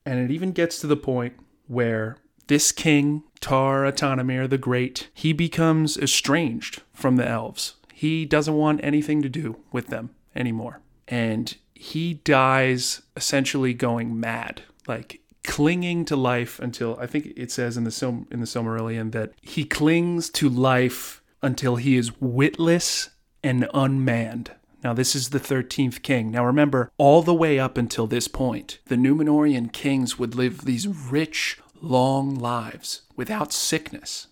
[0.05, 1.35] And it even gets to the point
[1.67, 7.77] where this king, Tar Atanamir the Great, he becomes estranged from the elves.
[7.93, 10.81] He doesn't want anything to do with them anymore.
[11.09, 17.77] And he dies essentially going mad, like clinging to life until I think it says
[17.77, 23.11] in the Sil- in the Silmarillion that he clings to life until he is witless
[23.43, 24.53] and unmanned
[24.85, 26.31] Now, this is the 13th king.
[26.31, 30.87] Now, remember, all the way up until this point, the Numenorian kings would live these
[30.87, 34.27] rich, long lives without sickness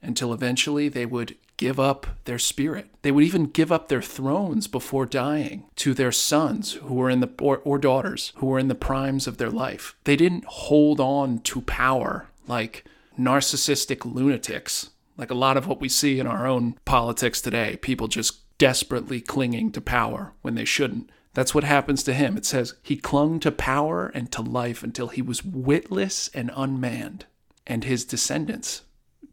[0.00, 2.88] until eventually they would give up their spirit.
[3.02, 7.20] They would even give up their thrones before dying to their sons who were in
[7.20, 9.96] the or, or daughters who were in the primes of their life.
[10.04, 12.84] They didn't hold on to power like
[13.18, 17.78] narcissistic lunatics, like a lot of what we see in our own politics today.
[17.80, 21.10] People just desperately clinging to power when they shouldn't.
[21.34, 22.36] That's what happens to him.
[22.36, 27.26] It says he clung to power and to life until he was witless and unmanned,
[27.66, 28.82] and his descendants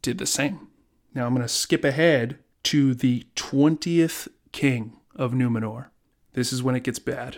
[0.01, 0.67] did the same.
[1.13, 5.88] Now I'm going to skip ahead to the 20th king of Numenor.
[6.33, 7.38] This is when it gets bad.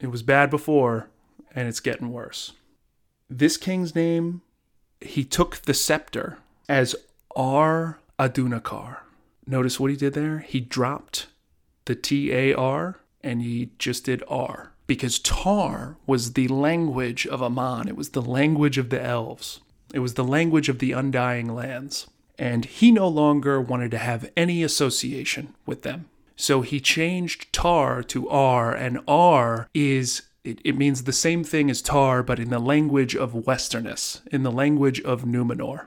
[0.00, 1.10] It was bad before,
[1.54, 2.52] and it's getting worse.
[3.30, 4.42] This king's name,
[5.00, 6.96] he took the scepter as
[7.36, 8.98] Ar Adûnakhôr.
[9.46, 10.40] Notice what he did there?
[10.40, 11.26] He dropped
[11.84, 17.42] the T A R and he just did Ar because Tar was the language of
[17.42, 17.88] Aman.
[17.88, 19.60] It was the language of the elves.
[19.94, 22.06] It was the language of the undying lands
[22.38, 26.08] and he no longer wanted to have any association with them.
[26.36, 31.70] So he changed tar to Ar, and Ar is it, it, means the same thing
[31.70, 35.86] as tar, but in the language of Westernesse, in the language of Numenor.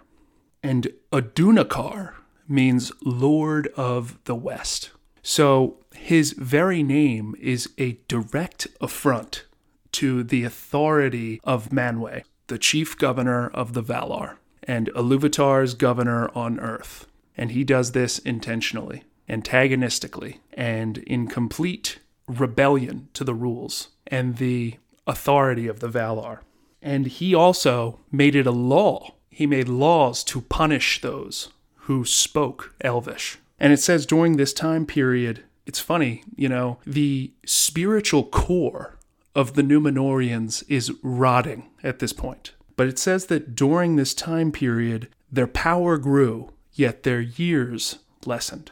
[0.63, 2.13] And Adûnakhôr
[2.47, 4.91] means Lord of the West.
[5.21, 9.45] So his very name is a direct affront
[9.93, 16.59] to the authority of Manwë, the chief governor of the Valar and Iluvatar's governor on
[16.59, 17.07] Earth.
[17.37, 24.75] And he does this intentionally, antagonistically, and in complete rebellion to the rules and the
[25.07, 26.39] authority of the Valar.
[26.81, 29.15] And he also made it a law.
[29.29, 31.49] He made laws to punish those
[31.85, 33.37] who spoke Elvish.
[33.59, 38.97] And it says during this time period, it's funny, you know, the spiritual core
[39.35, 42.53] of the Numenorians is rotting at this point.
[42.75, 48.71] But it says that during this time period, their power grew, yet their years lessened.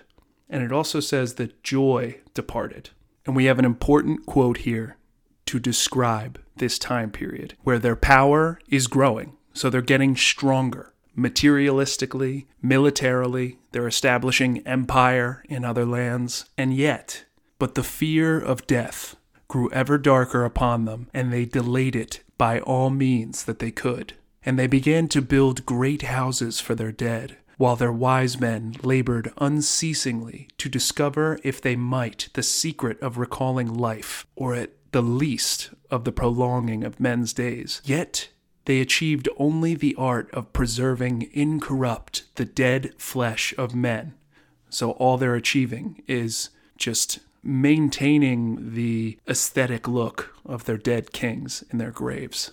[0.50, 2.90] And it also says that joy departed.
[3.26, 4.98] And we have an important quote here
[5.46, 9.38] to describe this time period where their power is growing.
[9.54, 17.26] So they're getting stronger materialistically, militarily, they're establishing empire in other lands, and yet,
[17.60, 19.16] but the fear of death
[19.48, 24.14] grew ever darker upon them, and they delayed it by all means that they could.
[24.46, 29.32] And they began to build great houses for their dead, while their wise men labored
[29.38, 35.70] unceasingly to discover if they might the secret of recalling life, or at the least
[35.90, 37.82] of the prolonging of men's days.
[37.86, 38.30] Yet
[38.66, 44.14] they achieved only the art of preserving incorrupt the dead flesh of men.
[44.70, 51.78] So all they're achieving is just maintaining the aesthetic look of their dead kings in
[51.78, 52.52] their graves.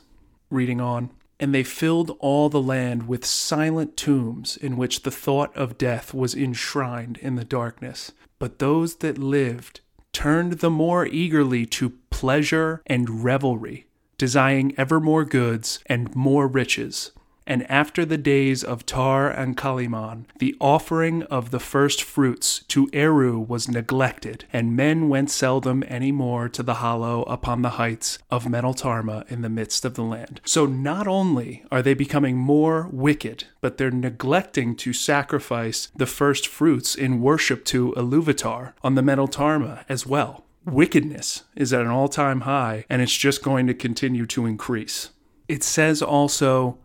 [0.50, 1.10] Reading on.
[1.38, 6.12] And they filled all the land with silent tombs in which the thought of death
[6.12, 8.12] was enshrined in the darkness.
[8.38, 9.80] But those that lived
[10.12, 13.86] turned the more eagerly to pleasure and revelry,
[14.20, 17.10] desiring ever more goods and more riches,
[17.46, 23.38] and after the days of Tar Ancalimon, the offering of the first fruits to Eru
[23.38, 28.44] was neglected, and men went seldom any more to the hollow upon the heights of
[28.44, 30.42] Meneltarma in the midst of the land.
[30.44, 36.46] So not only are they becoming more wicked, but they're neglecting to sacrifice the first
[36.46, 40.44] fruits in worship to Iluvatar on the Meneltarma as well.
[40.64, 45.10] Wickedness is at an all time high, and it's just going to continue to increase.
[45.48, 46.78] It says also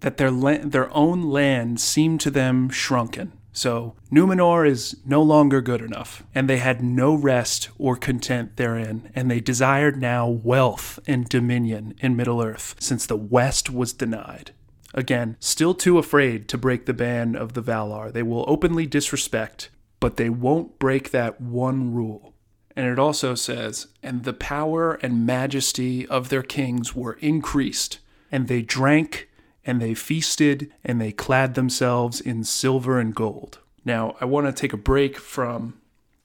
[0.00, 3.32] that their la- their own land seemed to them shrunken.
[3.52, 9.10] So Numenor is no longer good enough, and they had no rest or content therein,
[9.14, 14.52] and they desired now wealth and dominion in Middle Earth, since the West was denied.
[14.94, 19.70] Again, still too afraid to break the ban of the Valar, they will openly disrespect,
[20.00, 22.34] but they won't break that one rule.
[22.78, 27.98] And it also says, And the power and majesty of their kings were increased,
[28.30, 29.28] and they drank
[29.64, 33.58] and they feasted and they clad themselves in silver and gold.
[33.84, 35.80] Now, I want to take a break from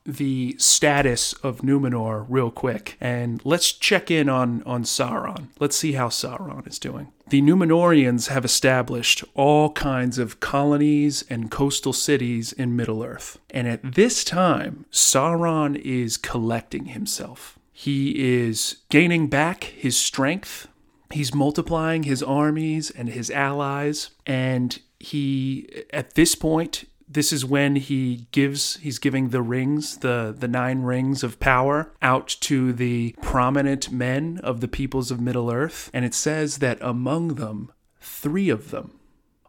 [0.05, 5.47] the status of Numenor real quick and let's check in on, on Sauron.
[5.59, 7.11] Let's see how Sauron is doing.
[7.29, 13.39] The Numenorians have established all kinds of colonies and coastal cities in Middle Earth.
[13.49, 17.57] And at this time, Sauron is collecting himself.
[17.71, 20.67] He is gaining back his strength
[21.13, 27.75] he's multiplying his armies and his allies and he at this point this is when
[27.75, 33.15] he gives he's giving the rings the the nine rings of power out to the
[33.21, 35.89] prominent men of the peoples of middle earth.
[35.93, 38.99] And it says that among them three of them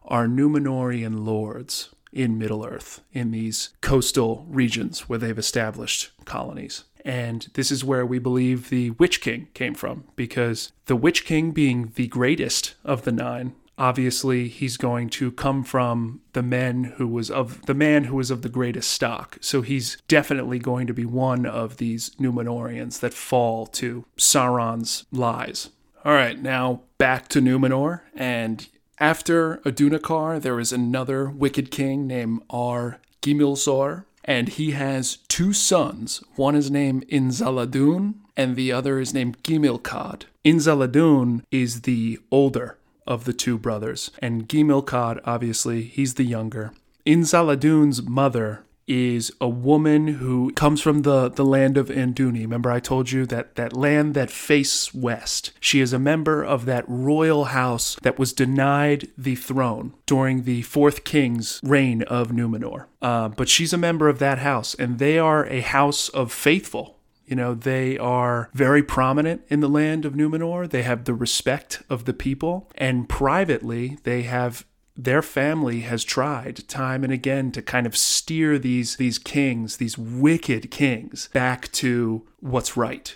[0.03, 6.85] are numenorian lords in middle earth in these coastal regions where they've established colonies.
[7.03, 11.51] And this is where we believe the witch king came from because the witch king
[11.51, 17.07] being the greatest of the nine obviously he's going to come from the men who
[17.07, 19.37] was of the man who was of the greatest stock.
[19.41, 25.69] So he's definitely going to be one of these Numenorians that fall to Sauron's lies.
[26.03, 28.67] All right, now back to Numenor and
[28.97, 36.23] after Adûnakhôr, there is another wicked king named Ar Gimilzor, and he has two sons.
[36.35, 40.23] One is named Inziladûn, and the other is named Gimilkad.
[40.45, 42.77] Inziladûn is the older
[43.07, 44.11] of the two brothers.
[44.19, 46.71] And Gimilkad, obviously, he's the younger.
[47.05, 52.41] Inziladûn's mother is a woman who comes from the, the land of Anduni.
[52.41, 55.51] Remember, I told you that that land that faces west.
[55.59, 60.61] She is a member of that royal house that was denied the throne during the
[60.63, 62.85] fourth king's reign of Numenor.
[63.01, 66.94] Uh, but she's a member of that house, and they are a house of faithful.
[67.25, 70.69] You know, they are very prominent in the land of Numenor.
[70.69, 72.69] They have the respect of the people.
[72.75, 74.65] And privately, they have
[74.97, 79.97] their family has tried time and again to kind of steer these these kings, these
[79.97, 83.15] wicked kings, back to what's right.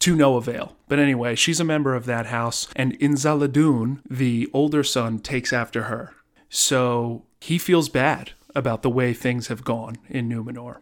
[0.00, 0.76] To no avail.
[0.86, 5.82] But anyway, she's a member of that house, and Inziladûn, the older son, takes after
[5.84, 6.14] her.
[6.48, 10.76] So he feels bad about the way things have gone in Numenor.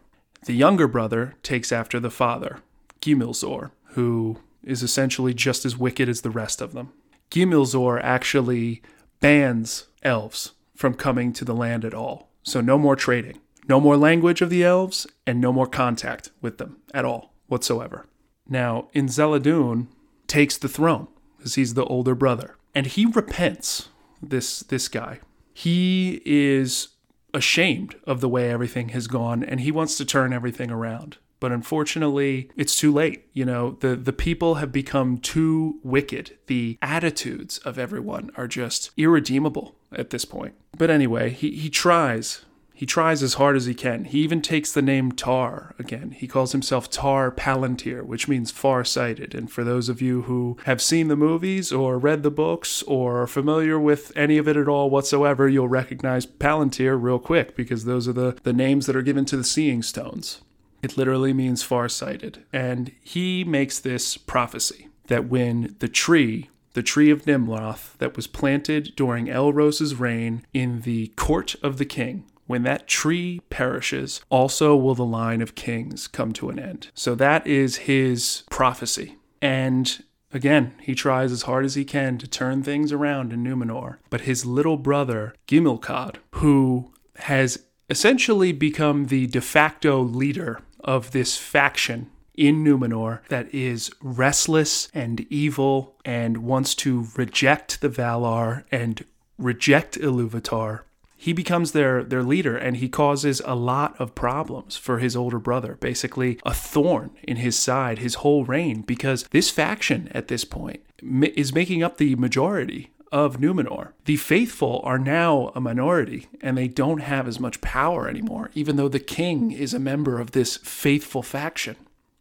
[0.45, 2.59] The younger brother takes after the father,
[3.07, 6.91] Gimilzor, who is essentially just as wicked as the rest of them.
[7.31, 8.81] Gimilzor actually
[9.21, 12.29] bans elves from coming to the land at all.
[12.43, 13.39] So no more trading,
[13.69, 18.05] no more language of the elves, and no more contact with them at all whatsoever.
[18.47, 19.87] Now, Inziladûn
[20.27, 23.89] takes the throne because he's the older brother, and he repents.
[24.21, 25.19] This this guy,
[25.53, 26.89] he is
[27.33, 31.51] ashamed of the way everything has gone, and he wants to turn everything around but
[31.51, 37.57] unfortunately it's too late you know the the people have become too wicked the attitudes
[37.59, 42.45] of everyone are just irredeemable at this point but anyway he he tries
[42.77, 44.03] he tries as hard as he can.
[44.03, 46.11] He even takes the name Tar again.
[46.11, 49.33] He calls himself Tar Palantir, which means far sighted.
[49.33, 53.23] And for those of you who have seen the movies or read the books or
[53.23, 57.85] are familiar with any of it at all whatsoever, you'll recognize Palantir real quick because
[57.85, 60.41] those are the, the names that are given to the seeing stones.
[60.87, 62.45] It literally means farsighted.
[62.53, 68.25] And he makes this prophecy that when the tree, the tree of Nimloth that was
[68.25, 74.77] planted during Elros's reign in the court of the king, when that tree perishes, also
[74.77, 76.89] will the line of kings come to an end.
[76.93, 79.17] So that is his prophecy.
[79.41, 83.95] And Again, he tries as hard as he can to turn things around in Numenor,
[84.09, 91.37] but his little brother, Gimilkad, who has essentially become the de facto leader of this
[91.37, 99.03] faction in Numenor that is restless and evil and wants to reject the Valar and
[99.37, 100.81] reject Iluvatar.
[101.19, 105.39] He becomes their, their leader and he causes a lot of problems for his older
[105.39, 110.45] brother, basically a thorn in his side his whole reign, because this faction at this
[110.45, 113.93] point is making up the majority of Numenor.
[114.05, 118.75] The faithful are now a minority and they don't have as much power anymore, even
[118.75, 121.75] though the king is a member of this faithful faction.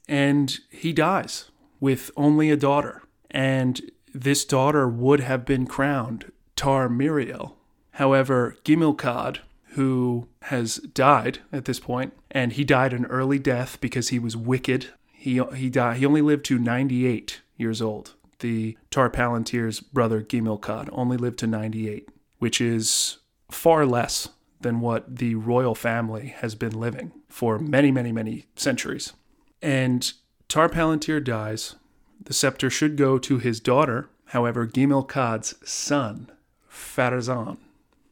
[0.08, 3.02] And he dies with only a daughter.
[3.30, 7.54] And this daughter would have been crowned Tar Miriel.
[7.92, 9.38] However, Gimilkad,
[9.70, 14.36] who has died at this point, and he died an early death because he was
[14.36, 14.88] wicked.
[15.12, 15.98] He, he died.
[15.98, 21.46] He only lived to 98 years old the Tar Palantir's brother Gimilkad only lived to
[21.46, 22.08] 98,
[22.38, 23.18] which is
[23.50, 24.28] far less
[24.60, 29.12] than what the royal family has been living for many, many, many centuries.
[29.62, 30.12] And
[30.48, 31.76] Tar Palantir dies.
[32.22, 34.08] The scepter should go to his daughter.
[34.26, 36.30] However, Gimilkad's son,
[36.70, 37.58] Pharazôn,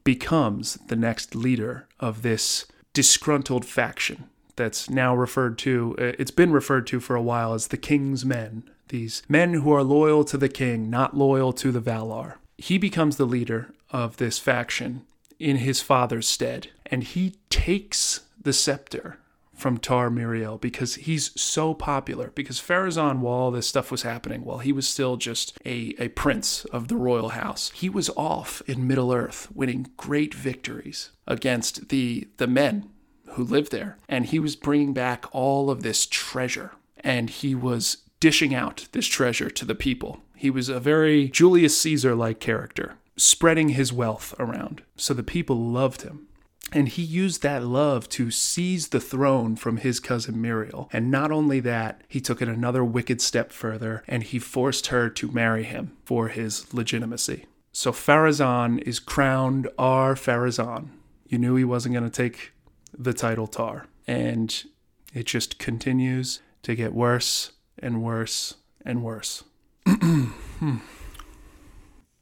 [0.04, 6.52] becomes the next leader of this disgruntled faction that's now referred to, uh, it's been
[6.52, 10.36] referred to for a while as the King's Men these men who are loyal to
[10.36, 12.34] the king, not loyal to the Valar.
[12.58, 15.02] He becomes the leader of this faction
[15.38, 19.18] in his father's stead, and he takes the scepter
[19.54, 22.32] from Tar Miriel because he's so popular.
[22.34, 26.08] Because Pharazôn, while all this stuff was happening, while he was still just a, a
[26.08, 31.88] prince of the royal house, he was off in Middle Earth winning great victories against
[31.88, 32.90] the, the men
[33.30, 33.98] who lived there.
[34.08, 36.72] And he was bringing back all of this treasure.
[36.98, 40.22] And he was dishing out this treasure to the people.
[40.34, 44.80] He was a very Julius Caesar like character, spreading his wealth around.
[44.96, 46.26] So the people loved him.
[46.72, 50.88] And he used that love to seize the throne from his cousin Muriel.
[50.90, 55.10] And not only that, he took it another wicked step further and he forced her
[55.10, 57.44] to marry him for his legitimacy.
[57.72, 60.88] So Pharazôn is crowned Ar-Pharazôn.
[61.28, 62.52] You knew he wasn't going to take
[62.96, 63.86] the title Tar.
[64.06, 64.64] And
[65.12, 68.54] it just continues to get worse and worse
[68.84, 69.44] and worse.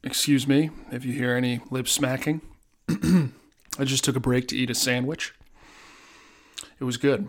[0.03, 2.41] Excuse me if you hear any lip smacking.
[2.89, 5.33] I just took a break to eat a sandwich.
[6.79, 7.27] It was good.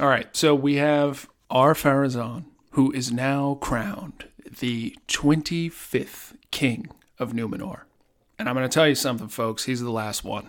[0.00, 4.24] All right, so we have Ar-Pharazôn, who is now crowned
[4.60, 7.82] the 25th king of Numenor.
[8.38, 9.64] And I'm going to tell you something, folks.
[9.64, 10.48] He's the last one.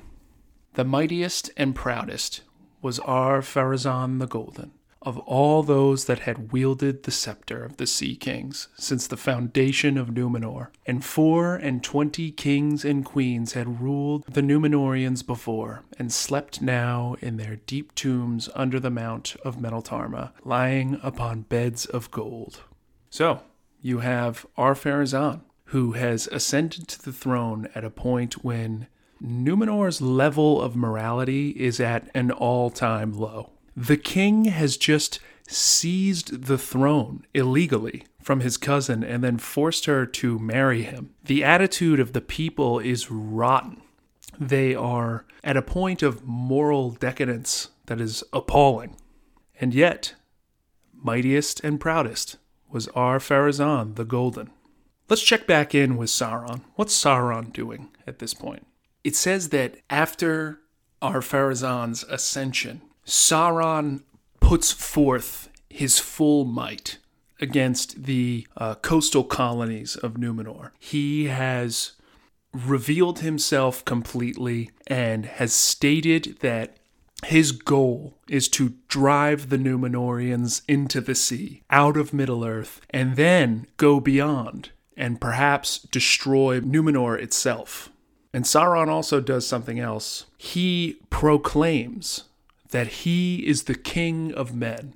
[0.76, 2.42] The mightiest and proudest
[2.82, 4.72] was Ar-Pharazôn the Golden
[5.04, 9.98] of all those that had wielded the scepter of the Sea Kings since the foundation
[9.98, 16.12] of Numenor, and four and twenty kings and queens had ruled the Numenorians before, and
[16.12, 22.10] slept now in their deep tombs under the mount of Meneltarma, lying upon beds of
[22.12, 22.62] gold.
[23.10, 23.42] So,
[23.82, 28.88] you have Ar-Pharazôn, who has ascended to the throne at a point when
[29.22, 33.53] Numenor's level of morality is at an all time low.
[33.76, 40.06] The king has just seized the throne illegally from his cousin and then forced her
[40.06, 41.12] to marry him.
[41.26, 43.82] The attitude of the people is rotten.
[44.40, 48.96] They are at a point of moral decadence that is appalling.
[49.60, 50.16] And yet,
[50.94, 52.38] mightiest and proudest
[52.70, 54.50] was Ar-Pharazôn the Golden.
[55.10, 56.62] Let's check back in with Sauron.
[56.76, 58.66] What's Sauron doing at this point?
[59.04, 60.62] It says that after
[61.02, 64.04] Ar-Pharazôn's ascension, Sauron
[64.40, 66.98] puts forth his full might
[67.40, 70.72] against the uh, coastal colonies of Numenor.
[70.80, 71.94] He has
[72.54, 76.78] revealed himself completely and has stated that
[77.26, 83.16] his goal is to drive the Numenorians into the sea, out of Middle Earth, and
[83.16, 87.90] then go beyond and perhaps destroy Numenor itself.
[88.34, 90.26] And Sauron also does something else.
[90.38, 92.26] He proclaims
[92.74, 94.96] that he is the king of men.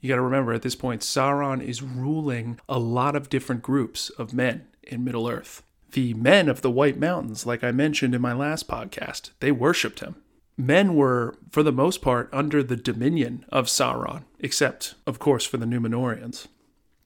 [0.00, 4.08] You got to remember at this point, Sauron is ruling a lot of different groups
[4.10, 5.64] of men in Middle Earth.
[5.90, 9.98] The men of the White Mountains, like I mentioned in my last podcast, they worshipped
[9.98, 10.14] him.
[10.56, 15.56] Men were, for the most part, under the dominion of Sauron, except, of course, for
[15.56, 16.46] the Numenorians.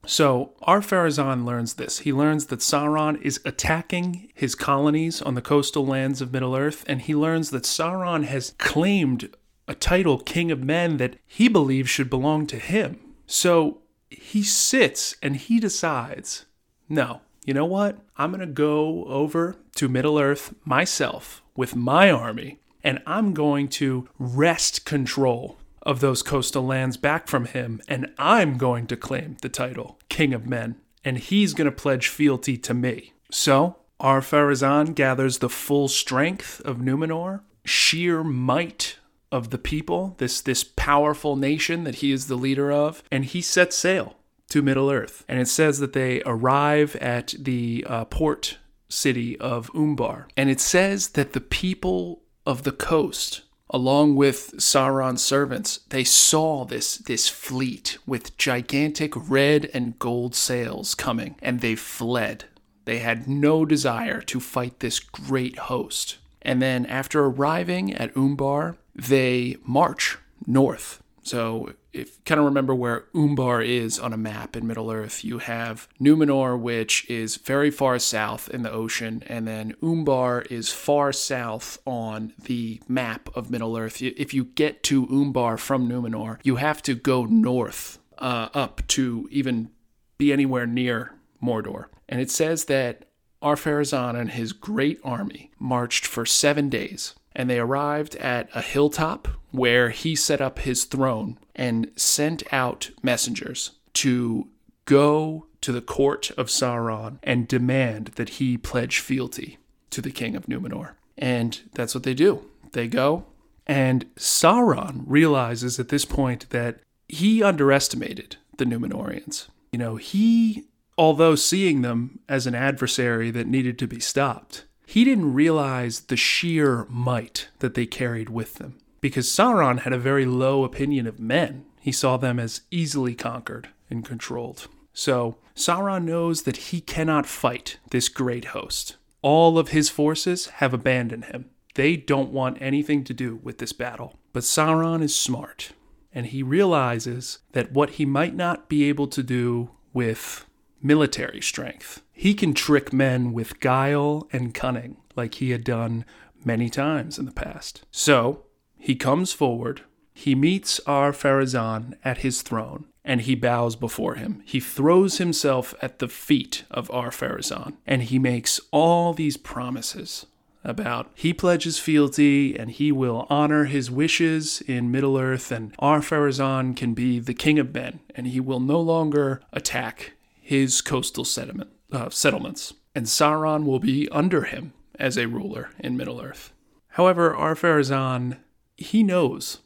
[0.05, 2.01] So, Ar-Pharazôn learns this.
[2.01, 6.85] He learns that Sauron is attacking his colonies on the coastal lands of Middle Earth,
[6.87, 9.35] and he learns that Sauron has claimed
[9.69, 12.99] a title king of men that he believes should belong to him.
[13.27, 16.47] So he sits and he decides,
[16.89, 17.99] no, you know what?
[18.17, 23.69] I'm going to go over to Middle Earth myself with my army, and I'm going
[23.69, 29.37] to wrest control of those coastal lands back from him, and I'm going to claim
[29.43, 33.13] the title King of Men, and he's going to pledge fealty to me.
[33.31, 38.99] So, Ar-Pharazôn gathers the full strength of Numenor, sheer might
[39.33, 43.43] of the people, this this powerful nation that he is the leader of, and he
[43.43, 44.17] sets sail
[44.49, 45.25] to Middle Earth.
[45.29, 48.59] And it says that they arrive at the uh, port
[48.89, 55.23] city of Umbar, and it says that the people of the coast along with Sauron's
[55.23, 61.75] servants, they saw this, this fleet with gigantic red and gold sails coming, and they
[61.75, 62.45] fled.
[62.85, 66.19] They had no desire to fight this great host.
[66.43, 71.03] And then, after arriving at Umbar, they march north.
[71.23, 75.25] So, if you kind of remember where Umbar is on a map in Middle Earth,
[75.25, 80.71] you have Numenor, which is very far south in the ocean, and then Umbar is
[80.71, 84.01] far south on the map of Middle Earth.
[84.03, 89.29] If you get to Umbar from Numenor, you have to go north uh, up to
[89.33, 89.71] even
[90.19, 91.87] be anywhere near Mordor.
[92.09, 93.07] And it says that
[93.43, 99.29] Ar-Pharazôn and his great army marched for seven days and they arrived at a hilltop
[99.53, 104.49] where he set up his throne and sent out messengers to
[104.87, 109.59] go to the court of Sauron and demand that he pledge fealty
[109.91, 110.93] to the king of Numenor.
[111.19, 112.45] And that's what they do.
[112.73, 113.27] They go
[113.67, 116.79] And Sauron realizes at this point that
[117.09, 119.49] he underestimated the Numenorians.
[119.73, 120.67] You know, he,
[120.97, 126.17] although seeing them as an adversary that needed to be stopped, he didn't realize the
[126.17, 128.79] sheer might that they carried with them.
[129.01, 133.69] Because Sauron had a very low opinion of men, he saw them as easily conquered
[133.91, 134.69] and controlled.
[134.93, 138.97] So, Sauron knows that he cannot fight this great host.
[139.23, 141.51] All of his forces have abandoned him.
[141.75, 144.19] They don't want anything to do with this battle.
[144.33, 145.73] But Sauron is smart,
[146.13, 150.46] and he realizes that what he might not be able to do with
[150.87, 156.05] military strength, he can trick men with guile and cunning, like he had done
[156.45, 157.85] many times in the past.
[157.91, 158.45] So
[158.79, 159.83] he comes forward,
[160.15, 164.43] he meets Ar-Pharazôn at his throne, and he bows before him.
[164.47, 170.27] He throws himself at the feet of Ar-Pharazôn, and he makes all these promises
[170.65, 176.77] about he pledges fealty and he will honor his wishes in Middle Earth, and Ar-Pharazôn
[176.77, 180.13] can be the king of men, and he will no longer attack
[180.47, 185.97] his coastal settlement, uh, settlements, and Sauron will be under him as a ruler in
[185.97, 186.53] Middle Earth.
[186.91, 188.39] However, Ar-Pharazôn,
[188.77, 189.59] he knows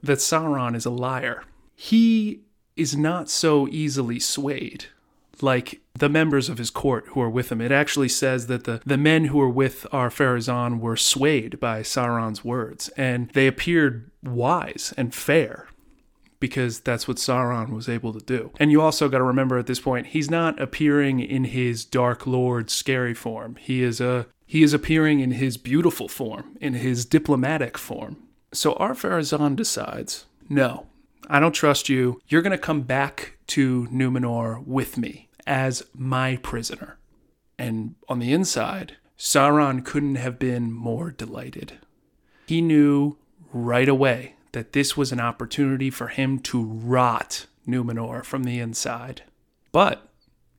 [0.00, 1.42] that Sauron is a liar.
[1.74, 2.42] He
[2.76, 4.84] is not so easily swayed
[5.40, 7.60] like the members of his court who are with him.
[7.60, 12.44] It actually says that the, the men who were with Ar-Pharazôn were swayed by Sauron's
[12.44, 15.66] words, and they appeared wise and fair
[16.40, 18.50] because that's what Sauron was able to do.
[18.58, 22.26] And you also got to remember at this point, he's not appearing in his Dark
[22.26, 23.56] Lord scary form.
[23.56, 28.16] He is a he is appearing in his beautiful form, in his diplomatic form.
[28.52, 30.88] So Ar-Pharazôn decides, no,
[31.28, 32.20] I don't trust you.
[32.26, 36.98] You're going to come back to Numenor with me as my prisoner.
[37.60, 41.78] And on the inside, Sauron couldn't have been more delighted.
[42.46, 43.18] He knew
[43.52, 49.22] right away that this was an opportunity for him to rot Numenor from the inside.
[49.72, 50.08] But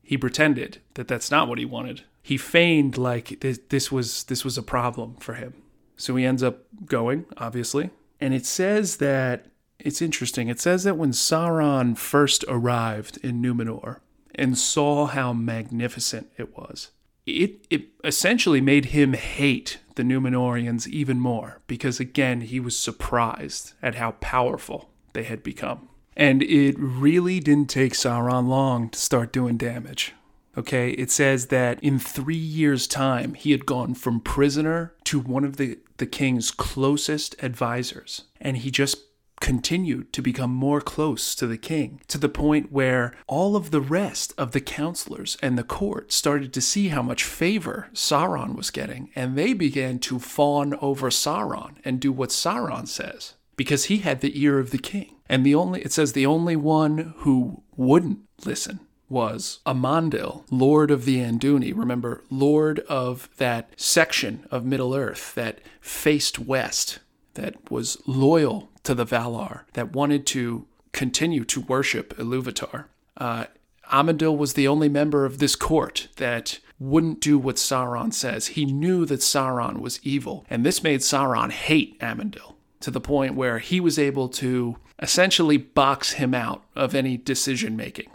[0.02, 2.02] he pretended that that's not what he wanted.
[2.22, 5.54] He feigned like this, this was this was a problem for him.
[5.96, 7.90] So he ends up going, obviously.
[8.20, 9.46] And it says that
[9.78, 10.48] it's interesting.
[10.48, 13.98] It says that when Sauron first arrived in Numenor,
[14.34, 16.90] and saw how magnificent it was.
[17.26, 23.74] It, it essentially made him hate the Numenorians even more because, again, he was surprised
[23.82, 25.88] at how powerful they had become.
[26.16, 30.14] And it really didn't take Sauron long to start doing damage.
[30.56, 35.44] Okay, it says that in three years' time, he had gone from prisoner to one
[35.44, 38.24] of the, the king's closest advisors.
[38.40, 38.98] And he just
[39.42, 43.80] continued to become more close to the king, to the point where all of the
[43.80, 48.70] rest of the counselors and the court started to see how much favor Sauron was
[48.70, 53.98] getting, and they began to fawn over Sauron and do what Sauron says, because he
[53.98, 55.16] had the ear of the king.
[55.28, 58.78] And the only, it says, the only one who wouldn't listen
[59.08, 61.76] was Amandil, Lord of the Anduni.
[61.76, 67.00] Remember, Lord of that section of Middle Earth that faced west,
[67.34, 72.86] that was loyal to the Valar that wanted to continue to worship Iluvatar.
[73.16, 73.46] Uh,
[73.90, 78.48] Amandil was the only member of this court that wouldn't do what Sauron says.
[78.48, 83.36] He knew that Sauron was evil, and this made Sauron hate Amandil to the point
[83.36, 88.10] where he was able to essentially box him out of any decision making.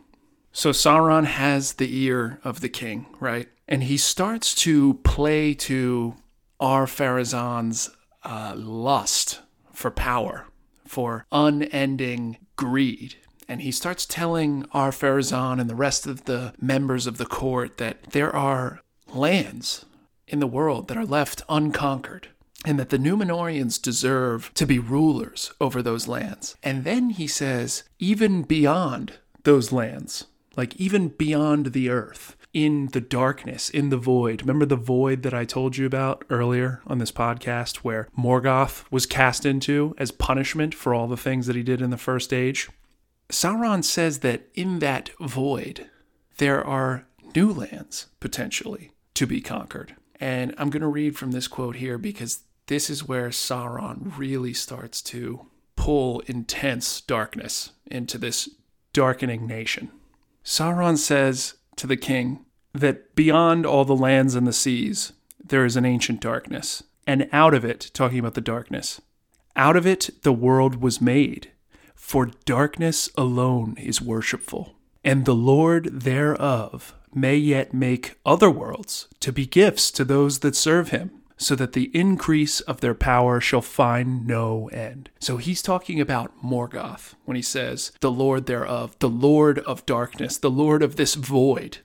[0.51, 3.47] So Sauron has the ear of the king, right?
[3.68, 6.15] And he starts to play to
[6.59, 7.91] Ar-Pharazôn's
[8.24, 9.41] uh, lust
[9.72, 10.47] for power
[10.88, 13.15] for unending greed.
[13.47, 18.11] And he starts telling Ar-Pharazôn and the rest of the members of the court that
[18.11, 18.81] there are
[19.13, 19.85] lands
[20.27, 22.29] in the world that are left unconquered
[22.65, 26.57] and that the Numenorians deserve to be rulers over those lands.
[26.63, 29.13] And then he says, even beyond
[29.43, 30.25] those lands,
[30.57, 34.41] like even beyond the earth, in the darkness, in the void.
[34.41, 39.05] Remember the void that I told you about earlier on this podcast where Morgoth was
[39.05, 42.69] cast into as punishment for all the things that he did in the first age?
[43.29, 45.89] Sauron says that in that void,
[46.37, 49.95] there are new lands potentially to be conquered.
[50.19, 54.53] And I'm going to read from this quote here because this is where Sauron really
[54.53, 58.49] starts to pull intense darkness into this
[58.93, 59.91] darkening nation.
[60.43, 65.13] Sauron says to the king, that beyond all the lands and the seas,
[65.43, 66.84] there is an ancient darkness.
[67.05, 69.01] And out of it, talking about the darkness,
[69.55, 71.51] out of it the world was made.
[71.95, 79.32] For darkness alone is worshipful, and the Lord thereof may yet make other worlds to
[79.32, 81.16] be gifts to those that serve him.
[81.38, 85.09] So that the increase of their power shall find no end.
[85.19, 90.38] So he's talking about Morgoth when he says, the Lord thereof, the Lord of darkness,
[90.38, 91.79] the Lord of this void,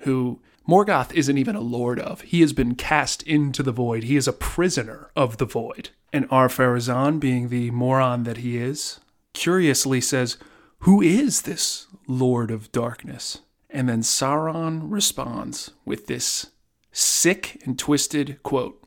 [0.00, 2.20] who Morgoth isn't even a lord of.
[2.20, 4.04] He has been cast into the void.
[4.04, 5.90] He is a prisoner of the void.
[6.12, 9.00] And Ar-Pharazôn, being the moron that he is,
[9.32, 10.36] curiously says,
[10.80, 13.40] Who is this Lord of Darkness?
[13.70, 16.50] And then Sauron responds with this
[16.92, 18.82] sick and twisted quote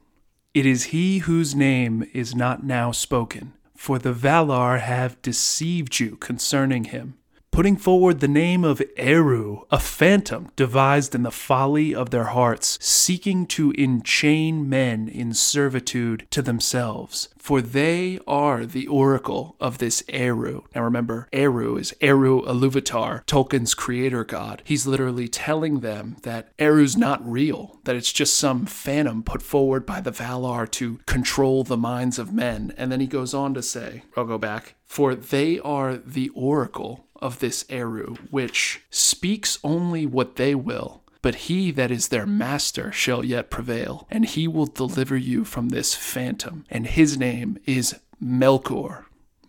[0.54, 6.18] It is he whose name is not now spoken, for the Valar have deceived you
[6.18, 7.16] concerning him
[7.52, 12.80] putting forward the name of Eru, a phantom devised in the folly of their hearts,
[12.82, 17.28] seeking to enchain men in servitude to themselves.
[17.38, 20.62] For they are the oracle of this Eru.
[20.74, 24.62] Now remember, Eru is Eru Iluvatar, Tolkien's creator god.
[24.64, 29.86] He's literally telling them that Eru's not real, that it's just some phantom put forward
[29.86, 32.74] by the Valar to control the minds of men.
[32.78, 37.08] And then he goes on to say, I'll go back, for they are the oracle
[37.22, 41.01] of this Eru, which speaks only what they will.
[41.22, 45.69] But he that is their master shall yet prevail, and he will deliver you from
[45.69, 49.05] this phantom, and his name is Melkor,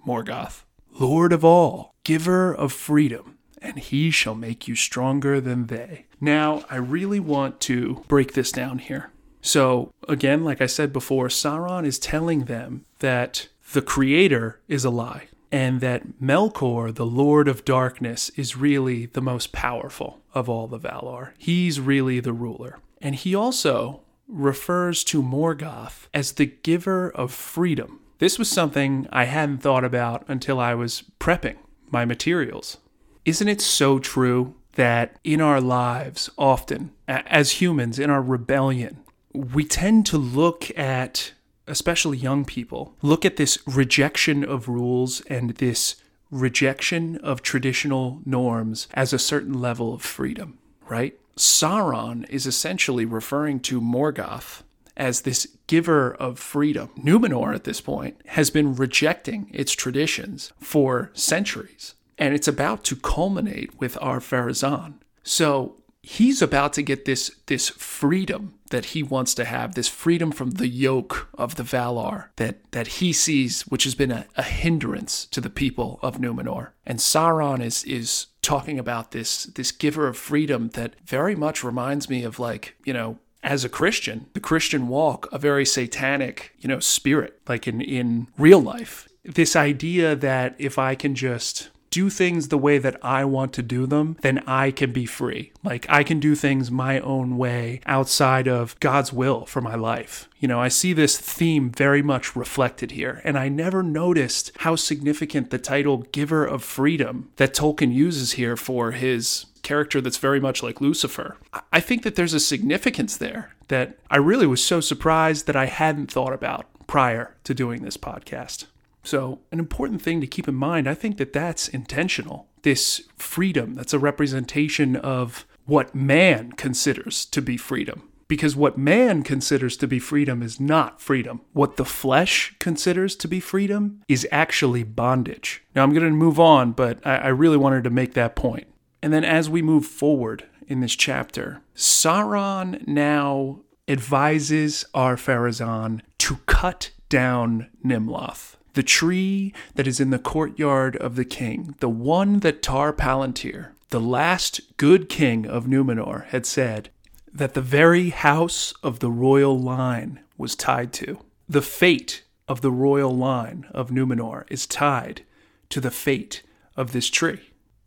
[0.07, 0.65] Morgoth,
[0.99, 6.07] Lord of all, giver of freedom, and he shall make you stronger than they.
[6.21, 9.11] Now, I really want to break this down here.
[9.41, 14.91] So, again, like I said before, Sauron is telling them that the Creator is a
[14.91, 20.67] lie and that Melkor, the Lord of Darkness, is really the most powerful of all
[20.67, 21.33] the Valar.
[21.37, 22.79] He's really the ruler.
[23.03, 28.01] And he also refers to Morgoth as the giver of freedom.
[28.19, 31.57] This was something I hadn't thought about until I was prepping
[31.91, 32.79] my materials.
[33.27, 39.01] Isn't it so true that in our lives, often, as humans, in our rebellion,
[39.35, 41.33] we tend to look at
[41.67, 45.97] especially young people, look at this rejection of rules and this
[46.31, 50.59] rejection of traditional norms as a certain level of freedom,
[50.89, 51.19] right?
[51.37, 54.63] Sauron is essentially referring to Morgoth
[54.97, 56.91] as this giver of freedom.
[56.99, 62.97] Numenor at this point has been rejecting its traditions for centuries, and it's about to
[62.97, 64.95] culminate with Ar-Pharazôn.
[65.23, 70.33] So he's about to get this this freedom that he wants to have, this freedom
[70.33, 74.43] from the yoke of the Valar that that he sees, which has been a, a
[74.43, 76.71] hindrance to the people of Numenor.
[76.85, 82.11] And Sauron is is talking about this this giver of freedom that very much reminds
[82.11, 86.69] me of like you know as a Christian, the Christian walk, a very satanic, you
[86.69, 89.09] know, spirit, like in, in real life.
[89.25, 93.63] This idea that if I can just do things the way that I want to
[93.63, 95.53] do them, then I can be free.
[95.63, 100.29] Like I can do things my own way outside of God's will for my life.
[100.41, 104.75] You know, I see this theme very much reflected here, and I never noticed how
[104.75, 110.41] significant the title Giver of Freedom that Tolkien uses here for his character that's very
[110.41, 111.37] much like Lucifer.
[111.73, 115.67] I think that there's a significance there that I really was so surprised that I
[115.67, 118.65] hadn't thought about prior to doing this podcast.
[119.03, 122.49] So, an important thing to keep in mind, I think that that's intentional.
[122.63, 128.09] This freedom, that's a representation of what man considers to be freedom.
[128.29, 131.43] Because what man considers to be freedom is not freedom.
[131.53, 135.63] What the flesh considers to be freedom is actually bondage.
[135.75, 138.69] Now, I'm going to move on, but I, I really wanted to make that point.
[139.03, 146.93] And then as we move forward in this chapter, Sauron now advises Ar-Pharazôn to cut
[147.09, 152.63] down Nimloth the tree that is in the courtyard of the king, the one that
[152.63, 156.91] Tar Palantir, the last good king of Numenor, had said
[157.33, 161.19] that the very house of the royal line was tied to.
[161.49, 165.23] The fate of the royal line of Numenor is tied
[165.71, 166.43] to the fate
[166.77, 167.41] of this tree.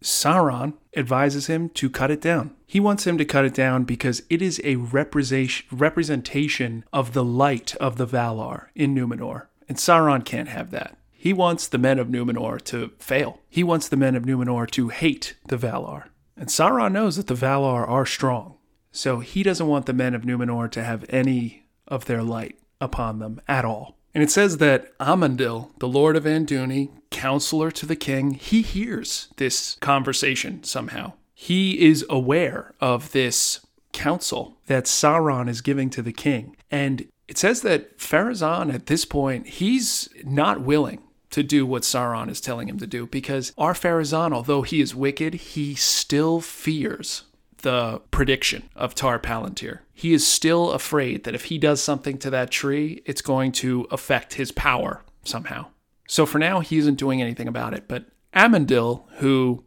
[0.03, 2.55] Sauron advises him to cut it down.
[2.67, 7.75] He wants him to cut it down because it is a representation of the light
[7.77, 9.47] of the Valar in Numenor.
[9.67, 10.97] And Sauron can't have that.
[11.11, 13.41] He wants the men of Numenor to fail.
[13.49, 16.09] He wants the men of Numenor to hate the Valar.
[16.37, 18.57] And Sauron knows that the Valar are strong.
[18.91, 23.19] So he doesn't want the men of Numenor to have any of their light upon
[23.19, 23.97] them at all.
[24.13, 29.27] And it says that Amandil, the Lord of Andúni, counselor to the king, he hears
[29.35, 31.13] this conversation somehow.
[31.33, 36.55] He is aware of this counsel that Sauron is giving to the king.
[36.71, 41.01] And it says that Pharazôn at this point, he's not willing
[41.31, 45.33] to do what Sauron is telling him to do because Ar-Pharazôn, although he is wicked,
[45.33, 47.23] he still fears
[47.57, 49.79] the prediction of Tar Palantir.
[49.93, 53.87] He is still afraid that if he does something to that tree, it's going to
[53.89, 55.67] affect his power somehow.
[56.07, 57.87] So for now, he isn't doing anything about it.
[57.87, 58.05] But
[58.35, 59.63] Amandil, who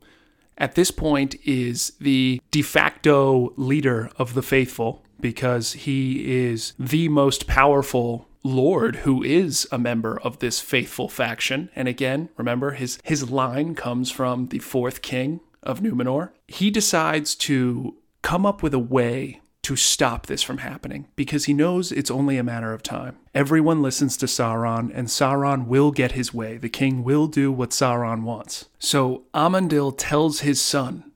[0.56, 7.08] at this point is the de facto leader of the faithful, because he is the
[7.08, 11.70] most powerful lord who is a member of this faithful faction.
[11.74, 16.30] And again, remember his his line comes from the fourth king of Numenor.
[16.46, 21.52] He decides to come up with a way to stop this from happening because he
[21.52, 23.18] knows it's only a matter of time.
[23.34, 26.56] Everyone listens to Sauron, and Sauron will get his way.
[26.56, 28.70] The king will do what Sauron wants.
[28.78, 31.12] So Amandil tells his son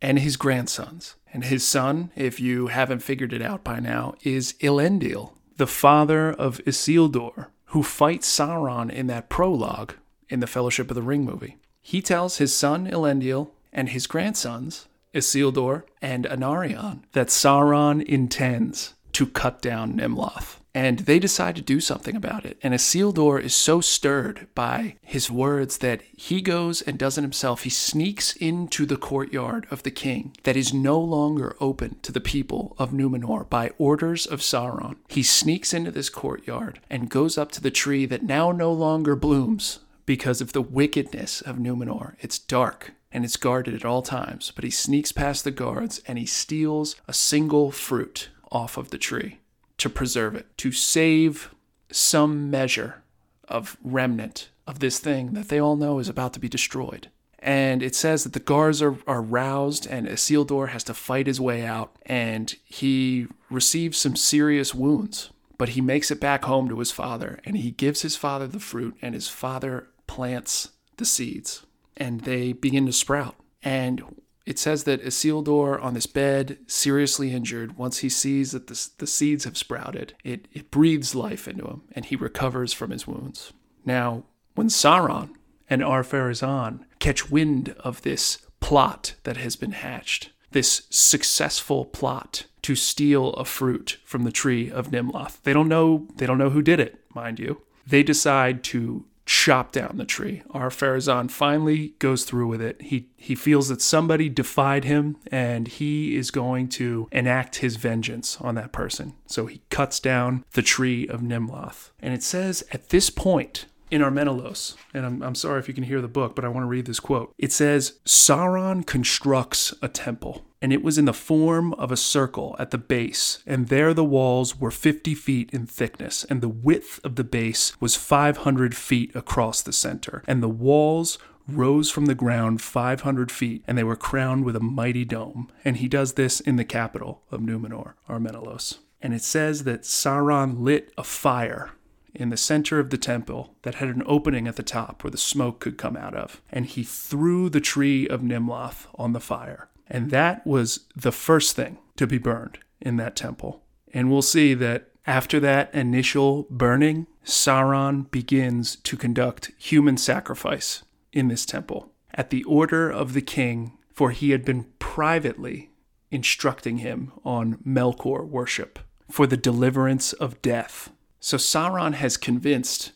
[0.00, 4.54] and his grandsons, and his son, if you haven't figured it out by now, is
[4.60, 9.94] Elendil, the father of Isildur, who fights Sauron in that prologue
[10.28, 11.56] in the Fellowship of the Ring movie.
[11.82, 19.26] He tells his son Elendil and his grandsons Isildur, and Anarion that Sauron intends to
[19.26, 20.59] cut down Nimloth.
[20.74, 22.58] And they decide to do something about it.
[22.62, 27.62] And Isildur is so stirred by his words that he goes and does it himself.
[27.62, 32.20] He sneaks into the courtyard of the king that is no longer open to the
[32.20, 34.96] people of Numenor by orders of Sauron.
[35.08, 39.16] He sneaks into this courtyard and goes up to the tree that now no longer
[39.16, 42.14] blooms because of the wickedness of Numenor.
[42.20, 46.16] It's dark and it's guarded at all times, but he sneaks past the guards and
[46.16, 49.39] he steals a single fruit off of the tree
[49.80, 51.54] to preserve it, to save
[51.90, 53.02] some measure
[53.48, 57.08] of remnant of this thing that they all know is about to be destroyed.
[57.38, 61.40] And it says that the guards are, are roused and Isildur has to fight his
[61.40, 65.30] way out and he receives some serious wounds.
[65.56, 68.60] But he makes it back home to his father and he gives his father the
[68.60, 71.64] fruit and his father plants the seeds
[71.96, 73.36] and they begin to sprout.
[73.62, 78.88] And it says that Isildur on this bed, seriously injured, once he sees that the,
[78.98, 83.06] the seeds have sprouted, it, it breathes life into him and he recovers from his
[83.06, 83.52] wounds.
[83.84, 84.24] Now,
[84.54, 85.30] when Sauron
[85.68, 92.74] and Ar-Pharazôn catch wind of this plot that has been hatched, this successful plot to
[92.74, 95.40] steal a fruit from the tree of Nimloth.
[95.42, 97.62] They don't know they don't know who did it, mind you.
[97.86, 100.42] They decide to chop down the tree.
[100.50, 102.82] Ar-Pharazôn finally goes through with it.
[102.82, 108.38] He he feels that somebody defied him and he is going to enact his vengeance
[108.40, 109.12] on that person.
[109.26, 111.90] So he cuts down the tree of Nimloth.
[112.00, 115.84] And it says at this point in Armenelos, and I'm, I'm sorry if you can
[115.84, 117.34] hear the book, but I want to read this quote.
[117.38, 122.56] It says, Sauron constructs a temple, and it was in the form of a circle
[122.58, 127.00] at the base, and there the walls were 50 feet in thickness, and the width
[127.04, 131.18] of the base was 500 feet across the center, and the walls
[131.48, 135.50] rose from the ground 500 feet, and they were crowned with a mighty dome.
[135.64, 138.78] And he does this in the capital of Numenor, Armenelos.
[139.02, 141.70] And it says that Sauron lit a fire
[142.14, 145.18] in the center of the temple that had an opening at the top where the
[145.18, 146.42] smoke could come out of.
[146.50, 149.68] And he threw the tree of Nimloth on the fire.
[149.86, 153.62] And that was the first thing to be burned in that temple.
[153.92, 161.28] And we'll see that after that initial burning, Sauron begins to conduct human sacrifice in
[161.28, 165.70] this temple at the order of the king, for he had been privately
[166.10, 168.78] instructing him on Melkor worship
[169.10, 170.90] for the deliverance of death
[171.20, 172.92] so Sauron has convinced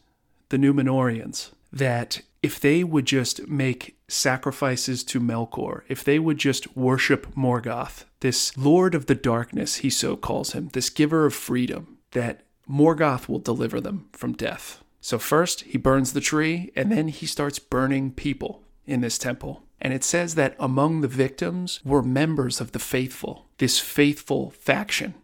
[0.49, 6.77] the Numenorians that if they would just make sacrifices to Melkor, if they would just
[6.77, 11.99] worship Morgoth, this Lord of the Darkness, he so calls him, this giver of freedom,
[12.12, 14.83] that Morgoth will deliver them from death.
[15.01, 19.62] So first he burns the tree, and then he starts burning people in this temple.
[19.81, 25.14] And it says that among the victims were members of the faithful, this faithful faction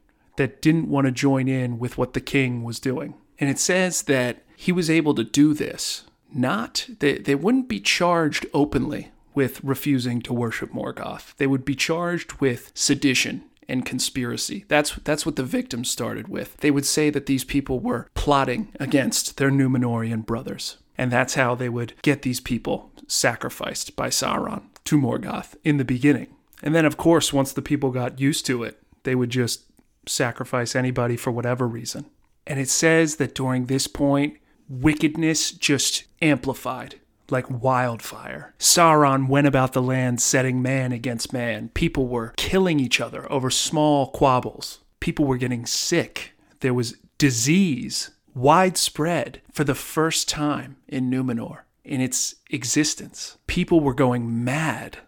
[0.40, 3.12] that didn't want to join in with what the king was doing.
[3.38, 6.04] And it says that he was able to do this.
[6.32, 11.36] Not, they, they wouldn't be charged openly with refusing to worship Morgoth.
[11.36, 14.64] They would be charged with sedition and conspiracy.
[14.68, 16.56] That's that's what the victims started with.
[16.56, 20.78] They would say that these people were plotting against their Numenorian brothers.
[20.96, 25.84] And that's how they would get these people sacrificed by Sauron to Morgoth in the
[25.84, 26.28] beginning.
[26.62, 29.64] And then of course once the people got used to it, they would just
[30.06, 32.06] sacrifice anybody for whatever reason.
[32.46, 34.38] And it says that during this point,
[34.68, 36.96] wickedness just amplified
[37.30, 38.54] like wildfire.
[38.58, 41.68] Sauron went about the land setting man against man.
[41.74, 44.80] People were killing each other over small quabbles.
[44.98, 46.32] People were getting sick.
[46.60, 53.38] There was disease widespread for the first time in Numenor in its existence.
[53.46, 54.98] People were going mad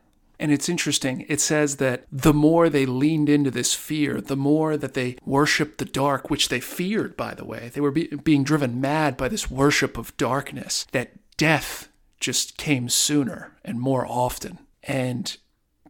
[0.43, 1.25] And it's interesting.
[1.29, 5.79] It says that the more they leaned into this fear, the more that they worshiped
[5.79, 7.71] the dark, which they feared, by the way.
[7.73, 12.89] They were be- being driven mad by this worship of darkness, that death just came
[12.89, 14.59] sooner and more often.
[14.83, 15.37] And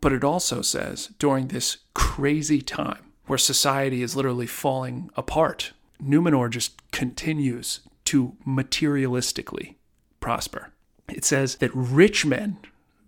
[0.02, 6.50] but it also says during this crazy time where society is literally falling apart, Numenor
[6.50, 9.76] just continues to materialistically
[10.20, 10.72] prosper.
[11.08, 12.58] It says that rich men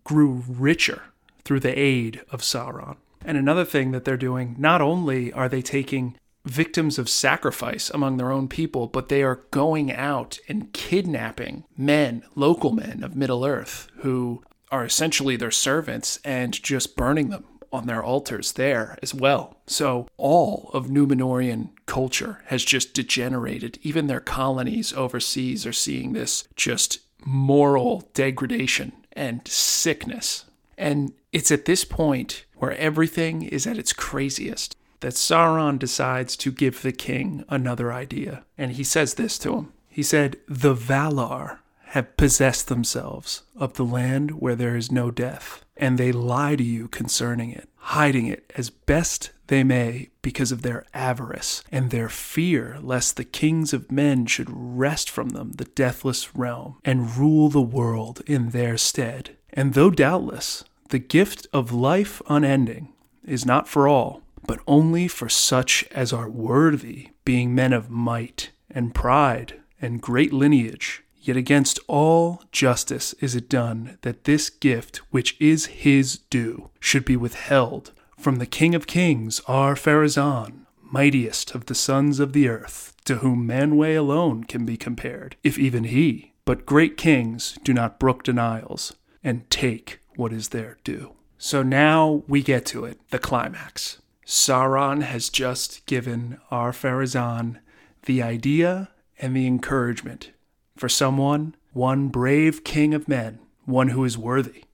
[0.04, 1.02] grew richer
[1.44, 2.96] through the aid of Sauron.
[3.24, 8.16] And another thing that they're doing, not only are they taking victims of sacrifice among
[8.16, 13.44] their own people, but they are going out and kidnapping men, local men of Middle
[13.46, 19.12] Earth, who are essentially their servants and just burning them on their altars there as
[19.12, 19.56] well.
[19.66, 23.78] So all of Numenorian culture has just degenerated.
[23.82, 30.44] Even their colonies overseas are seeing this just moral degradation and sickness.
[30.76, 36.50] And it's at this point where everything is at its craziest that Sauron decides to
[36.50, 38.44] give the king another idea.
[38.56, 39.72] And he says this to him.
[39.88, 41.58] He said, The Valar
[41.88, 46.64] have possessed themselves of the land where there is no death, and they lie to
[46.64, 52.08] you concerning it, hiding it as best they may because of their avarice and their
[52.08, 57.48] fear lest the kings of men should wrest from them the deathless realm and rule
[57.48, 59.36] the world in their stead.
[59.54, 62.92] And though doubtless the gift of life unending
[63.24, 68.50] is not for all, but only for such as are worthy, being men of might
[68.70, 74.98] and pride and great lineage, Yet against all justice is it done that this gift,
[75.10, 81.64] which is his due, should be withheld from the King of Kings, Ar-Pharazôn, mightiest of
[81.64, 86.34] the sons of the earth, to whom Manwë alone can be compared, if even he.
[86.44, 88.94] But great kings do not brook denials,
[89.24, 91.14] and take what is their due.
[91.38, 94.00] So now we get to it, the climax.
[94.26, 97.58] Sauron has just given Ar-Pharazôn
[98.04, 100.30] the idea and the encouragement
[100.76, 104.64] for someone, one brave king of men, one who is worthy,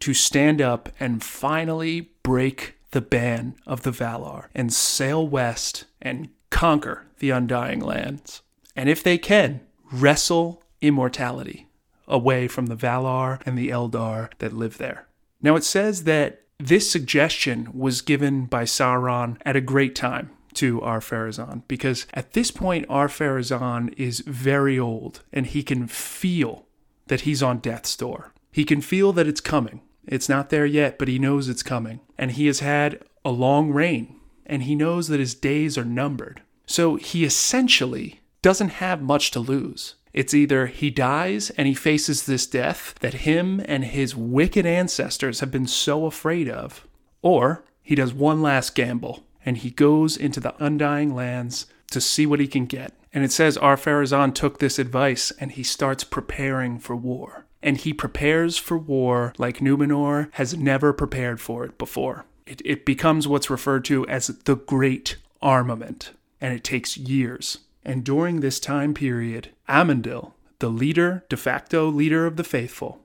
[0.00, 6.28] to stand up and finally break the ban of the Valar and sail west and
[6.50, 8.42] conquer the Undying Lands.
[8.76, 9.60] And if they can,
[9.92, 11.68] wrestle immortality
[12.06, 15.06] away from the Valar and the Eldar that live there.
[15.42, 20.80] Now it says that this suggestion was given by Sauron at a great time to
[20.82, 26.66] Ar-Pharazôn because at this point Ar-Pharazôn is very old and he can feel
[27.08, 28.32] that he's on death's door.
[28.52, 29.82] He can feel that it's coming.
[30.06, 32.00] It's not there yet, but he knows it's coming.
[32.16, 36.42] And he has had a long reign and he knows that his days are numbered.
[36.66, 39.96] So he essentially doesn't have much to lose.
[40.14, 45.40] It's either he dies and he faces this death that him and his wicked ancestors
[45.40, 46.86] have been so afraid of,
[47.20, 52.26] or he does one last gamble and he goes into the undying lands to see
[52.26, 52.94] what he can get.
[53.12, 57.44] And it says Ar-Pharazôn took this advice and he starts preparing for war.
[57.62, 62.24] And he prepares for war like Numenor has never prepared for it before.
[62.46, 67.58] It, it becomes what's referred to as the Great Armament, and it takes years.
[67.84, 73.00] And during this time period, Amandil, the leader, de facto leader of the faithful,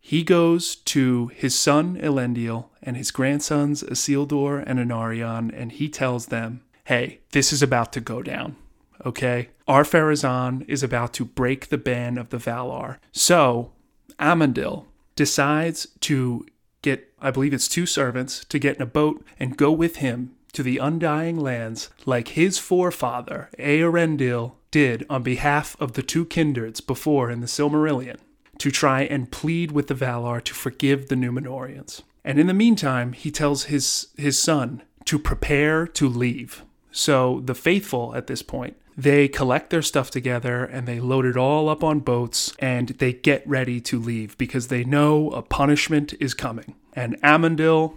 [0.00, 6.26] he goes to his son Elendil and his grandsons Isildur and Anarion, and he tells
[6.26, 8.56] them, hey, this is about to go down.
[9.04, 9.50] Okay?
[9.68, 12.98] Ar-Pharazôn is about to break the ban of the Valar.
[13.12, 13.72] So,
[14.18, 16.46] Amandil decides to
[16.82, 20.34] get, I believe it's two servants, to get in a boat and go with him
[20.52, 26.80] to the Undying Lands like his forefather, Eärendil, did on behalf of the two kindreds
[26.80, 28.18] before in the Silmarillion
[28.58, 32.02] to try and plead with the Valar to forgive the Numenorians.
[32.24, 36.62] And in the meantime, he tells his, his son to prepare to leave.
[36.92, 41.36] So the faithful at this point, they collect their stuff together and they load it
[41.36, 46.12] all up on boats and they get ready to leave because they know a punishment
[46.20, 46.74] is coming.
[46.92, 47.96] And Amandil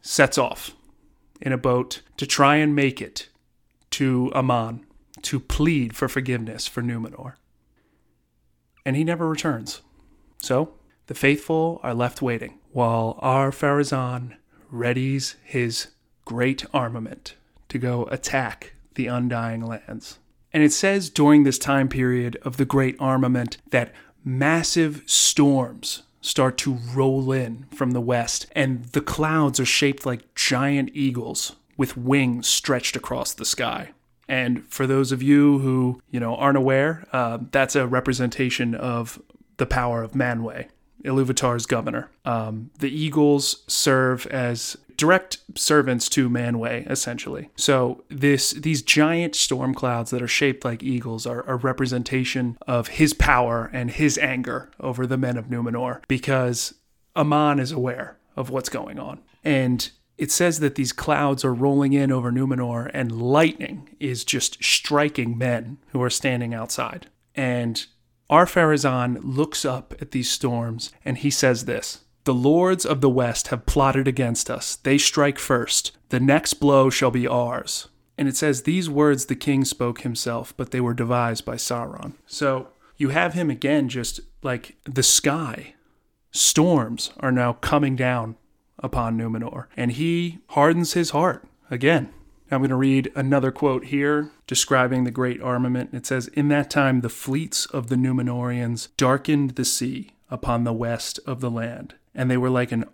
[0.00, 0.74] sets off
[1.40, 3.28] in a boat to try and make it
[3.90, 4.84] to Aman
[5.22, 7.34] to plead for forgiveness for Numenor.
[8.84, 9.82] And he never returns.
[10.40, 10.74] So
[11.06, 14.36] the faithful are left waiting while Ar-Pharazôn
[14.72, 15.88] readies his
[16.24, 17.34] great armament
[17.68, 20.18] to go attack the Undying Lands.
[20.52, 26.58] And it says during this time period of the Great Armament that massive storms start
[26.58, 31.96] to roll in from the west, and the clouds are shaped like giant eagles with
[31.96, 33.92] wings stretched across the sky.
[34.28, 39.22] And for those of you who, you know, aren't aware, uh, that's a representation of
[39.56, 40.68] the power of Manwë.
[41.02, 42.10] Iluvatar's governor.
[42.26, 47.48] Um, the eagles serve as direct servants to Manwë, essentially.
[47.56, 52.88] So this these giant storm clouds that are shaped like eagles are a representation of
[52.88, 56.74] his power and his anger over the men of Numenor, because
[57.16, 59.20] Aman is aware of what's going on.
[59.42, 64.62] And it says that these clouds are rolling in over Numenor and lightning is just
[64.62, 67.06] striking men who are standing outside.
[67.36, 67.86] And
[68.28, 73.48] Ar-Pharazôn looks up at these storms and he says this The lords of the west
[73.48, 74.76] have plotted against us.
[74.76, 75.96] They strike first.
[76.10, 77.88] The next blow shall be ours.
[78.18, 82.12] And it says, These words the king spoke himself, but they were devised by Sauron.
[82.26, 82.68] So
[82.98, 85.72] you have him again, just like the sky.
[86.30, 88.36] Storms are now coming down
[88.78, 92.12] upon Numenor, and he hardens his heart again.
[92.50, 95.94] I'm going to read another quote here describing the great armament.
[95.94, 100.74] It says, In that time, the fleets of the Numenorians darkened the sea upon the
[100.74, 102.84] west of the land, and they were like an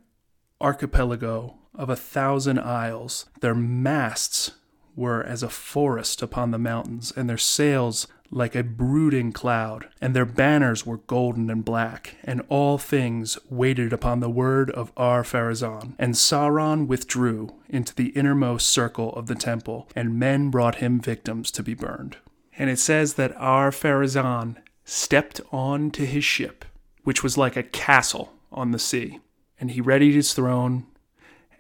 [0.61, 3.25] archipelago of a thousand isles.
[3.41, 4.53] Their masts
[4.95, 10.15] were as a forest upon the mountains, and their sails like a brooding cloud, and
[10.15, 15.95] their banners were golden and black, and all things waited upon the word of Ar-Pharazôn.
[15.99, 21.51] And Sauron withdrew into the innermost circle of the temple, and men brought him victims
[21.53, 22.19] to be burned.
[22.59, 26.67] And it says that Ar-Pharazôn stepped on to his ship,
[27.05, 29.21] which was like a castle on the sea,
[29.61, 30.87] and he readied his throne,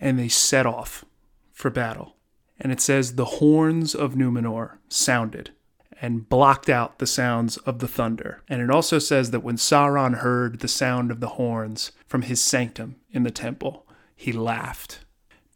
[0.00, 1.04] and they set off
[1.52, 2.16] for battle.
[2.58, 5.50] And it says the horns of Numenor sounded
[6.00, 8.42] and blocked out the sounds of the thunder.
[8.48, 12.40] And it also says that when Sauron heard the sound of the horns from his
[12.40, 15.00] sanctum in the temple, he laughed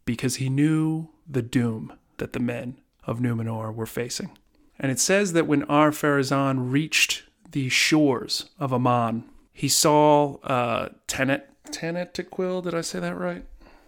[0.05, 4.37] because he knew the doom that the men of Numenor were facing.
[4.79, 9.25] And it says that when Ar-Pharazôn reached the shores of Aman,
[9.59, 13.43] he saw uh, Tenet, Taniquetil, did I say that right?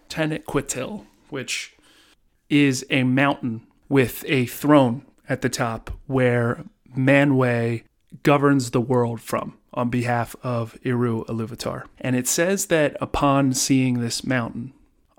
[0.09, 1.77] Taniquetil, which
[2.49, 7.83] is a mountain with a throne at the top where Manwë
[8.21, 11.85] governs the world from on behalf of Eru Iluvatar.
[12.01, 14.73] And it says that upon seeing this mountain,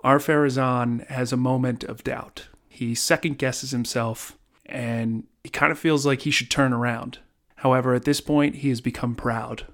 [0.05, 2.49] Ar-Pharazôn has a moment of doubt.
[2.69, 4.37] He second guesses himself
[4.67, 7.21] and he kind of feels like he should turn around.
[7.57, 9.65] However, at this point, he has become proud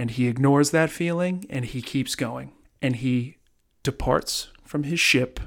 [0.00, 2.52] and he ignores that feeling and he keeps going.
[2.80, 3.36] And he
[3.82, 5.38] departs from his ship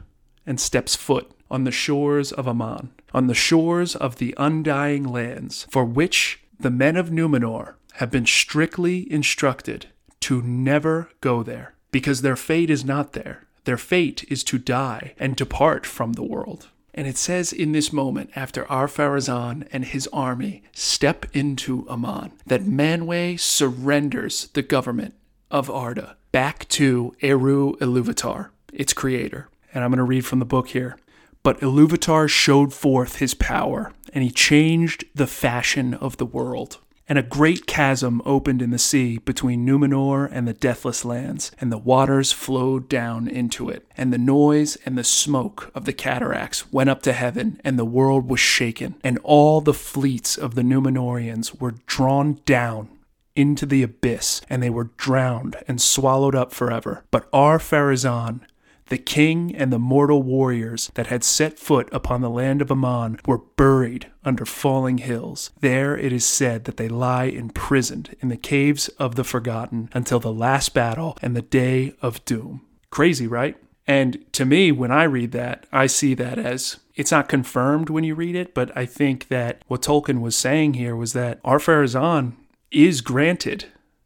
[0.45, 5.65] and steps foot on the shores of Aman, on the shores of the undying lands,
[5.71, 9.87] for which the men of Numenor have been strictly instructed
[10.19, 13.47] to never go there, because their fate is not there.
[13.63, 16.69] Their fate is to die and depart from the world.
[16.93, 22.61] And it says in this moment, after Ar-Pharazôn and his army step into Aman, that
[22.61, 25.15] Manwë surrenders the government
[25.49, 29.49] of Arda back to Eru Iluvatar, its creator.
[29.73, 30.97] And I'm going to read from the book here.
[31.41, 36.77] But Iluvatar showed forth his power, and he changed the fashion of the world.
[37.13, 41.71] And a great chasm opened in the sea between Numenor and the Deathless Lands, and
[41.71, 43.85] the waters flowed down into it.
[43.95, 47.85] And the noise and the smoke of the cataracts went up to heaven, and the
[47.85, 48.95] world was shaken.
[49.03, 52.89] And all the fleets of the Numenorians were drawn down
[53.35, 57.03] into the abyss, and they were drowned and swallowed up forever.
[57.11, 58.39] But Ar-Pharazôn
[58.87, 63.19] the king and the mortal warriors that had set foot upon the land of Aman
[63.25, 65.51] were buried under falling hills.
[65.61, 70.19] There it is said that they lie imprisoned in the caves of the forgotten until
[70.19, 72.61] the last battle and the day of doom.
[72.89, 73.57] Crazy, right?
[73.85, 78.03] And to me, when I read that, I see that as it's not confirmed when
[78.03, 82.33] you read it, but I think that what Tolkien was saying here was that Ar-Pharazôn
[82.71, 83.65] is granted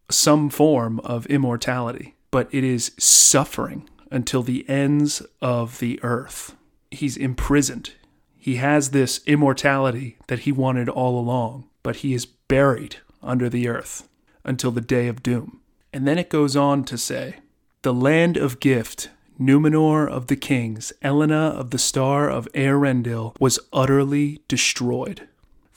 [0.10, 6.56] some form of immortality, but it is suffering until the ends of the earth.
[6.92, 7.92] He's imprisoned.
[8.38, 13.68] He has this immortality that he wanted all along, but he is buried under the
[13.68, 14.08] earth
[14.44, 15.60] until the day of doom.
[15.92, 17.38] And then it goes on to say,
[17.82, 19.10] The land of gift,
[19.40, 25.28] Numenor of the kings, Elenna of the star of Eärendil, was utterly destroyed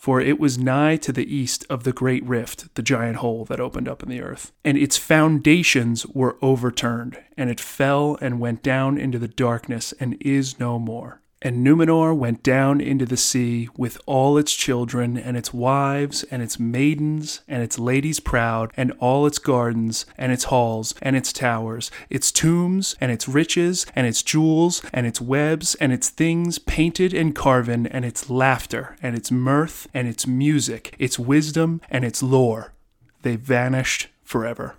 [0.01, 3.60] for it was nigh to the east of the great rift, the giant hole that
[3.60, 4.51] opened up in the earth.
[4.64, 10.16] And its foundations were overturned, and it fell and went down into the darkness, and
[10.18, 11.19] is no more.
[11.42, 16.42] And Numenor went down into the sea with all its children, and its wives, and
[16.42, 21.32] its maidens, and its ladies proud, and all its gardens, and its halls, and its
[21.32, 26.58] towers, its tombs, and its riches, and its jewels, and its webs, and its things
[26.58, 32.04] painted and carven, and its laughter, and its mirth, and its music, its wisdom, and
[32.04, 32.74] its lore.
[33.22, 34.76] They vanished forever.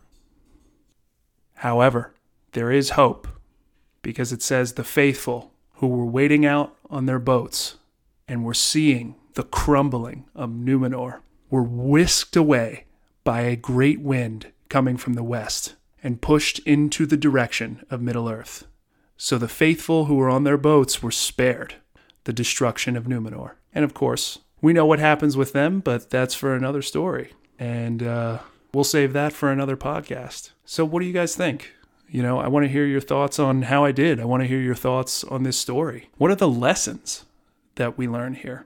[1.55, 2.13] However,
[2.51, 3.27] there is hope
[4.03, 5.50] because it says the faithful
[5.81, 7.77] who were waiting out on their boats
[8.27, 12.85] and were seeing the crumbling of Numenor were whisked away
[13.23, 18.29] by a great wind coming from the west and pushed into the direction of Middle
[18.29, 18.67] Earth.
[19.17, 21.75] So the faithful who were on their boats were spared
[22.25, 23.53] the destruction of Numenor.
[23.73, 27.33] And of course, we know what happens with them, but that's for another story.
[27.57, 28.39] And uh,
[28.71, 30.51] we'll save that for another podcast.
[30.63, 31.73] So, what do you guys think?
[32.11, 34.19] You know, I want to hear your thoughts on how I did.
[34.19, 36.09] I want to hear your thoughts on this story.
[36.17, 37.23] What are the lessons
[37.75, 38.65] that we learn here?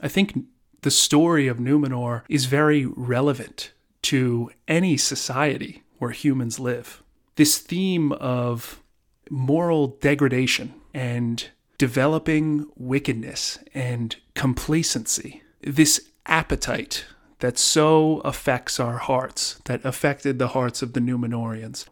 [0.00, 0.38] I think
[0.80, 3.72] the story of Numenor is very relevant
[4.02, 7.02] to any society where humans live.
[7.36, 8.82] This theme of
[9.30, 17.04] moral degradation and developing wickedness and complacency, this appetite
[17.40, 21.86] that so affects our hearts, that affected the hearts of the Numenorians.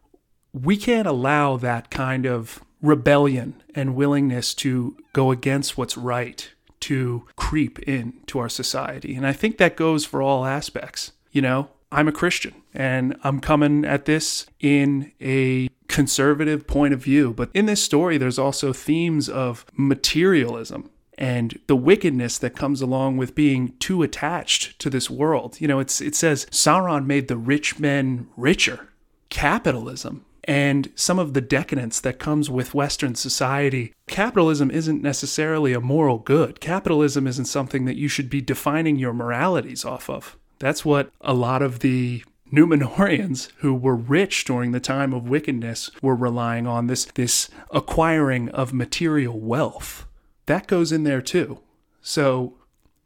[0.52, 6.50] We can't allow that kind of rebellion and willingness to go against what's right
[6.80, 9.14] to creep into our society.
[9.14, 11.12] And I think that goes for all aspects.
[11.30, 17.02] You know, I'm a Christian and I'm coming at this in a conservative point of
[17.02, 17.32] view.
[17.32, 23.18] But in this story, there's also themes of materialism and the wickedness that comes along
[23.18, 25.60] with being too attached to this world.
[25.60, 28.88] You know, it's it says Sauron made the rich men richer.
[29.28, 33.94] Capitalism and some of the decadence that comes with Western society.
[34.08, 36.58] Capitalism isn't necessarily a moral good.
[36.58, 40.36] Capitalism isn't something that you should be defining your moralities off of.
[40.58, 45.88] That's what a lot of the Numenorians who were rich during the time of wickedness
[46.02, 50.04] were relying on this this acquiring of material wealth.
[50.46, 51.60] That goes in there too.
[52.02, 52.54] So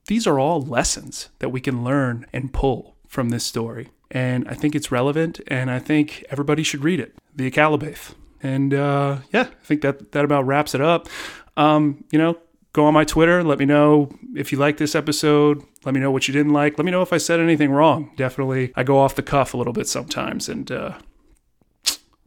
[0.07, 3.91] these are all lessons that we can learn and pull from this story.
[4.11, 7.15] And I think it's relevant and I think everybody should read it.
[7.35, 8.15] The Akallabêth.
[8.43, 11.09] And uh, yeah, I think that that about wraps it up.
[11.57, 12.39] Um, you know,
[12.73, 13.43] go on my Twitter.
[13.43, 15.63] Let me know if you like this episode.
[15.85, 16.79] Let me know what you didn't like.
[16.79, 18.13] Let me know if I said anything wrong.
[18.17, 20.99] Definitely, I go off the cuff a little bit sometimes, and uh,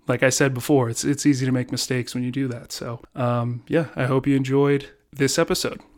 [0.08, 2.72] like I said before, it's it's easy to make mistakes when you do that.
[2.72, 5.82] So, um, yeah, I hope you enjoyed this episode.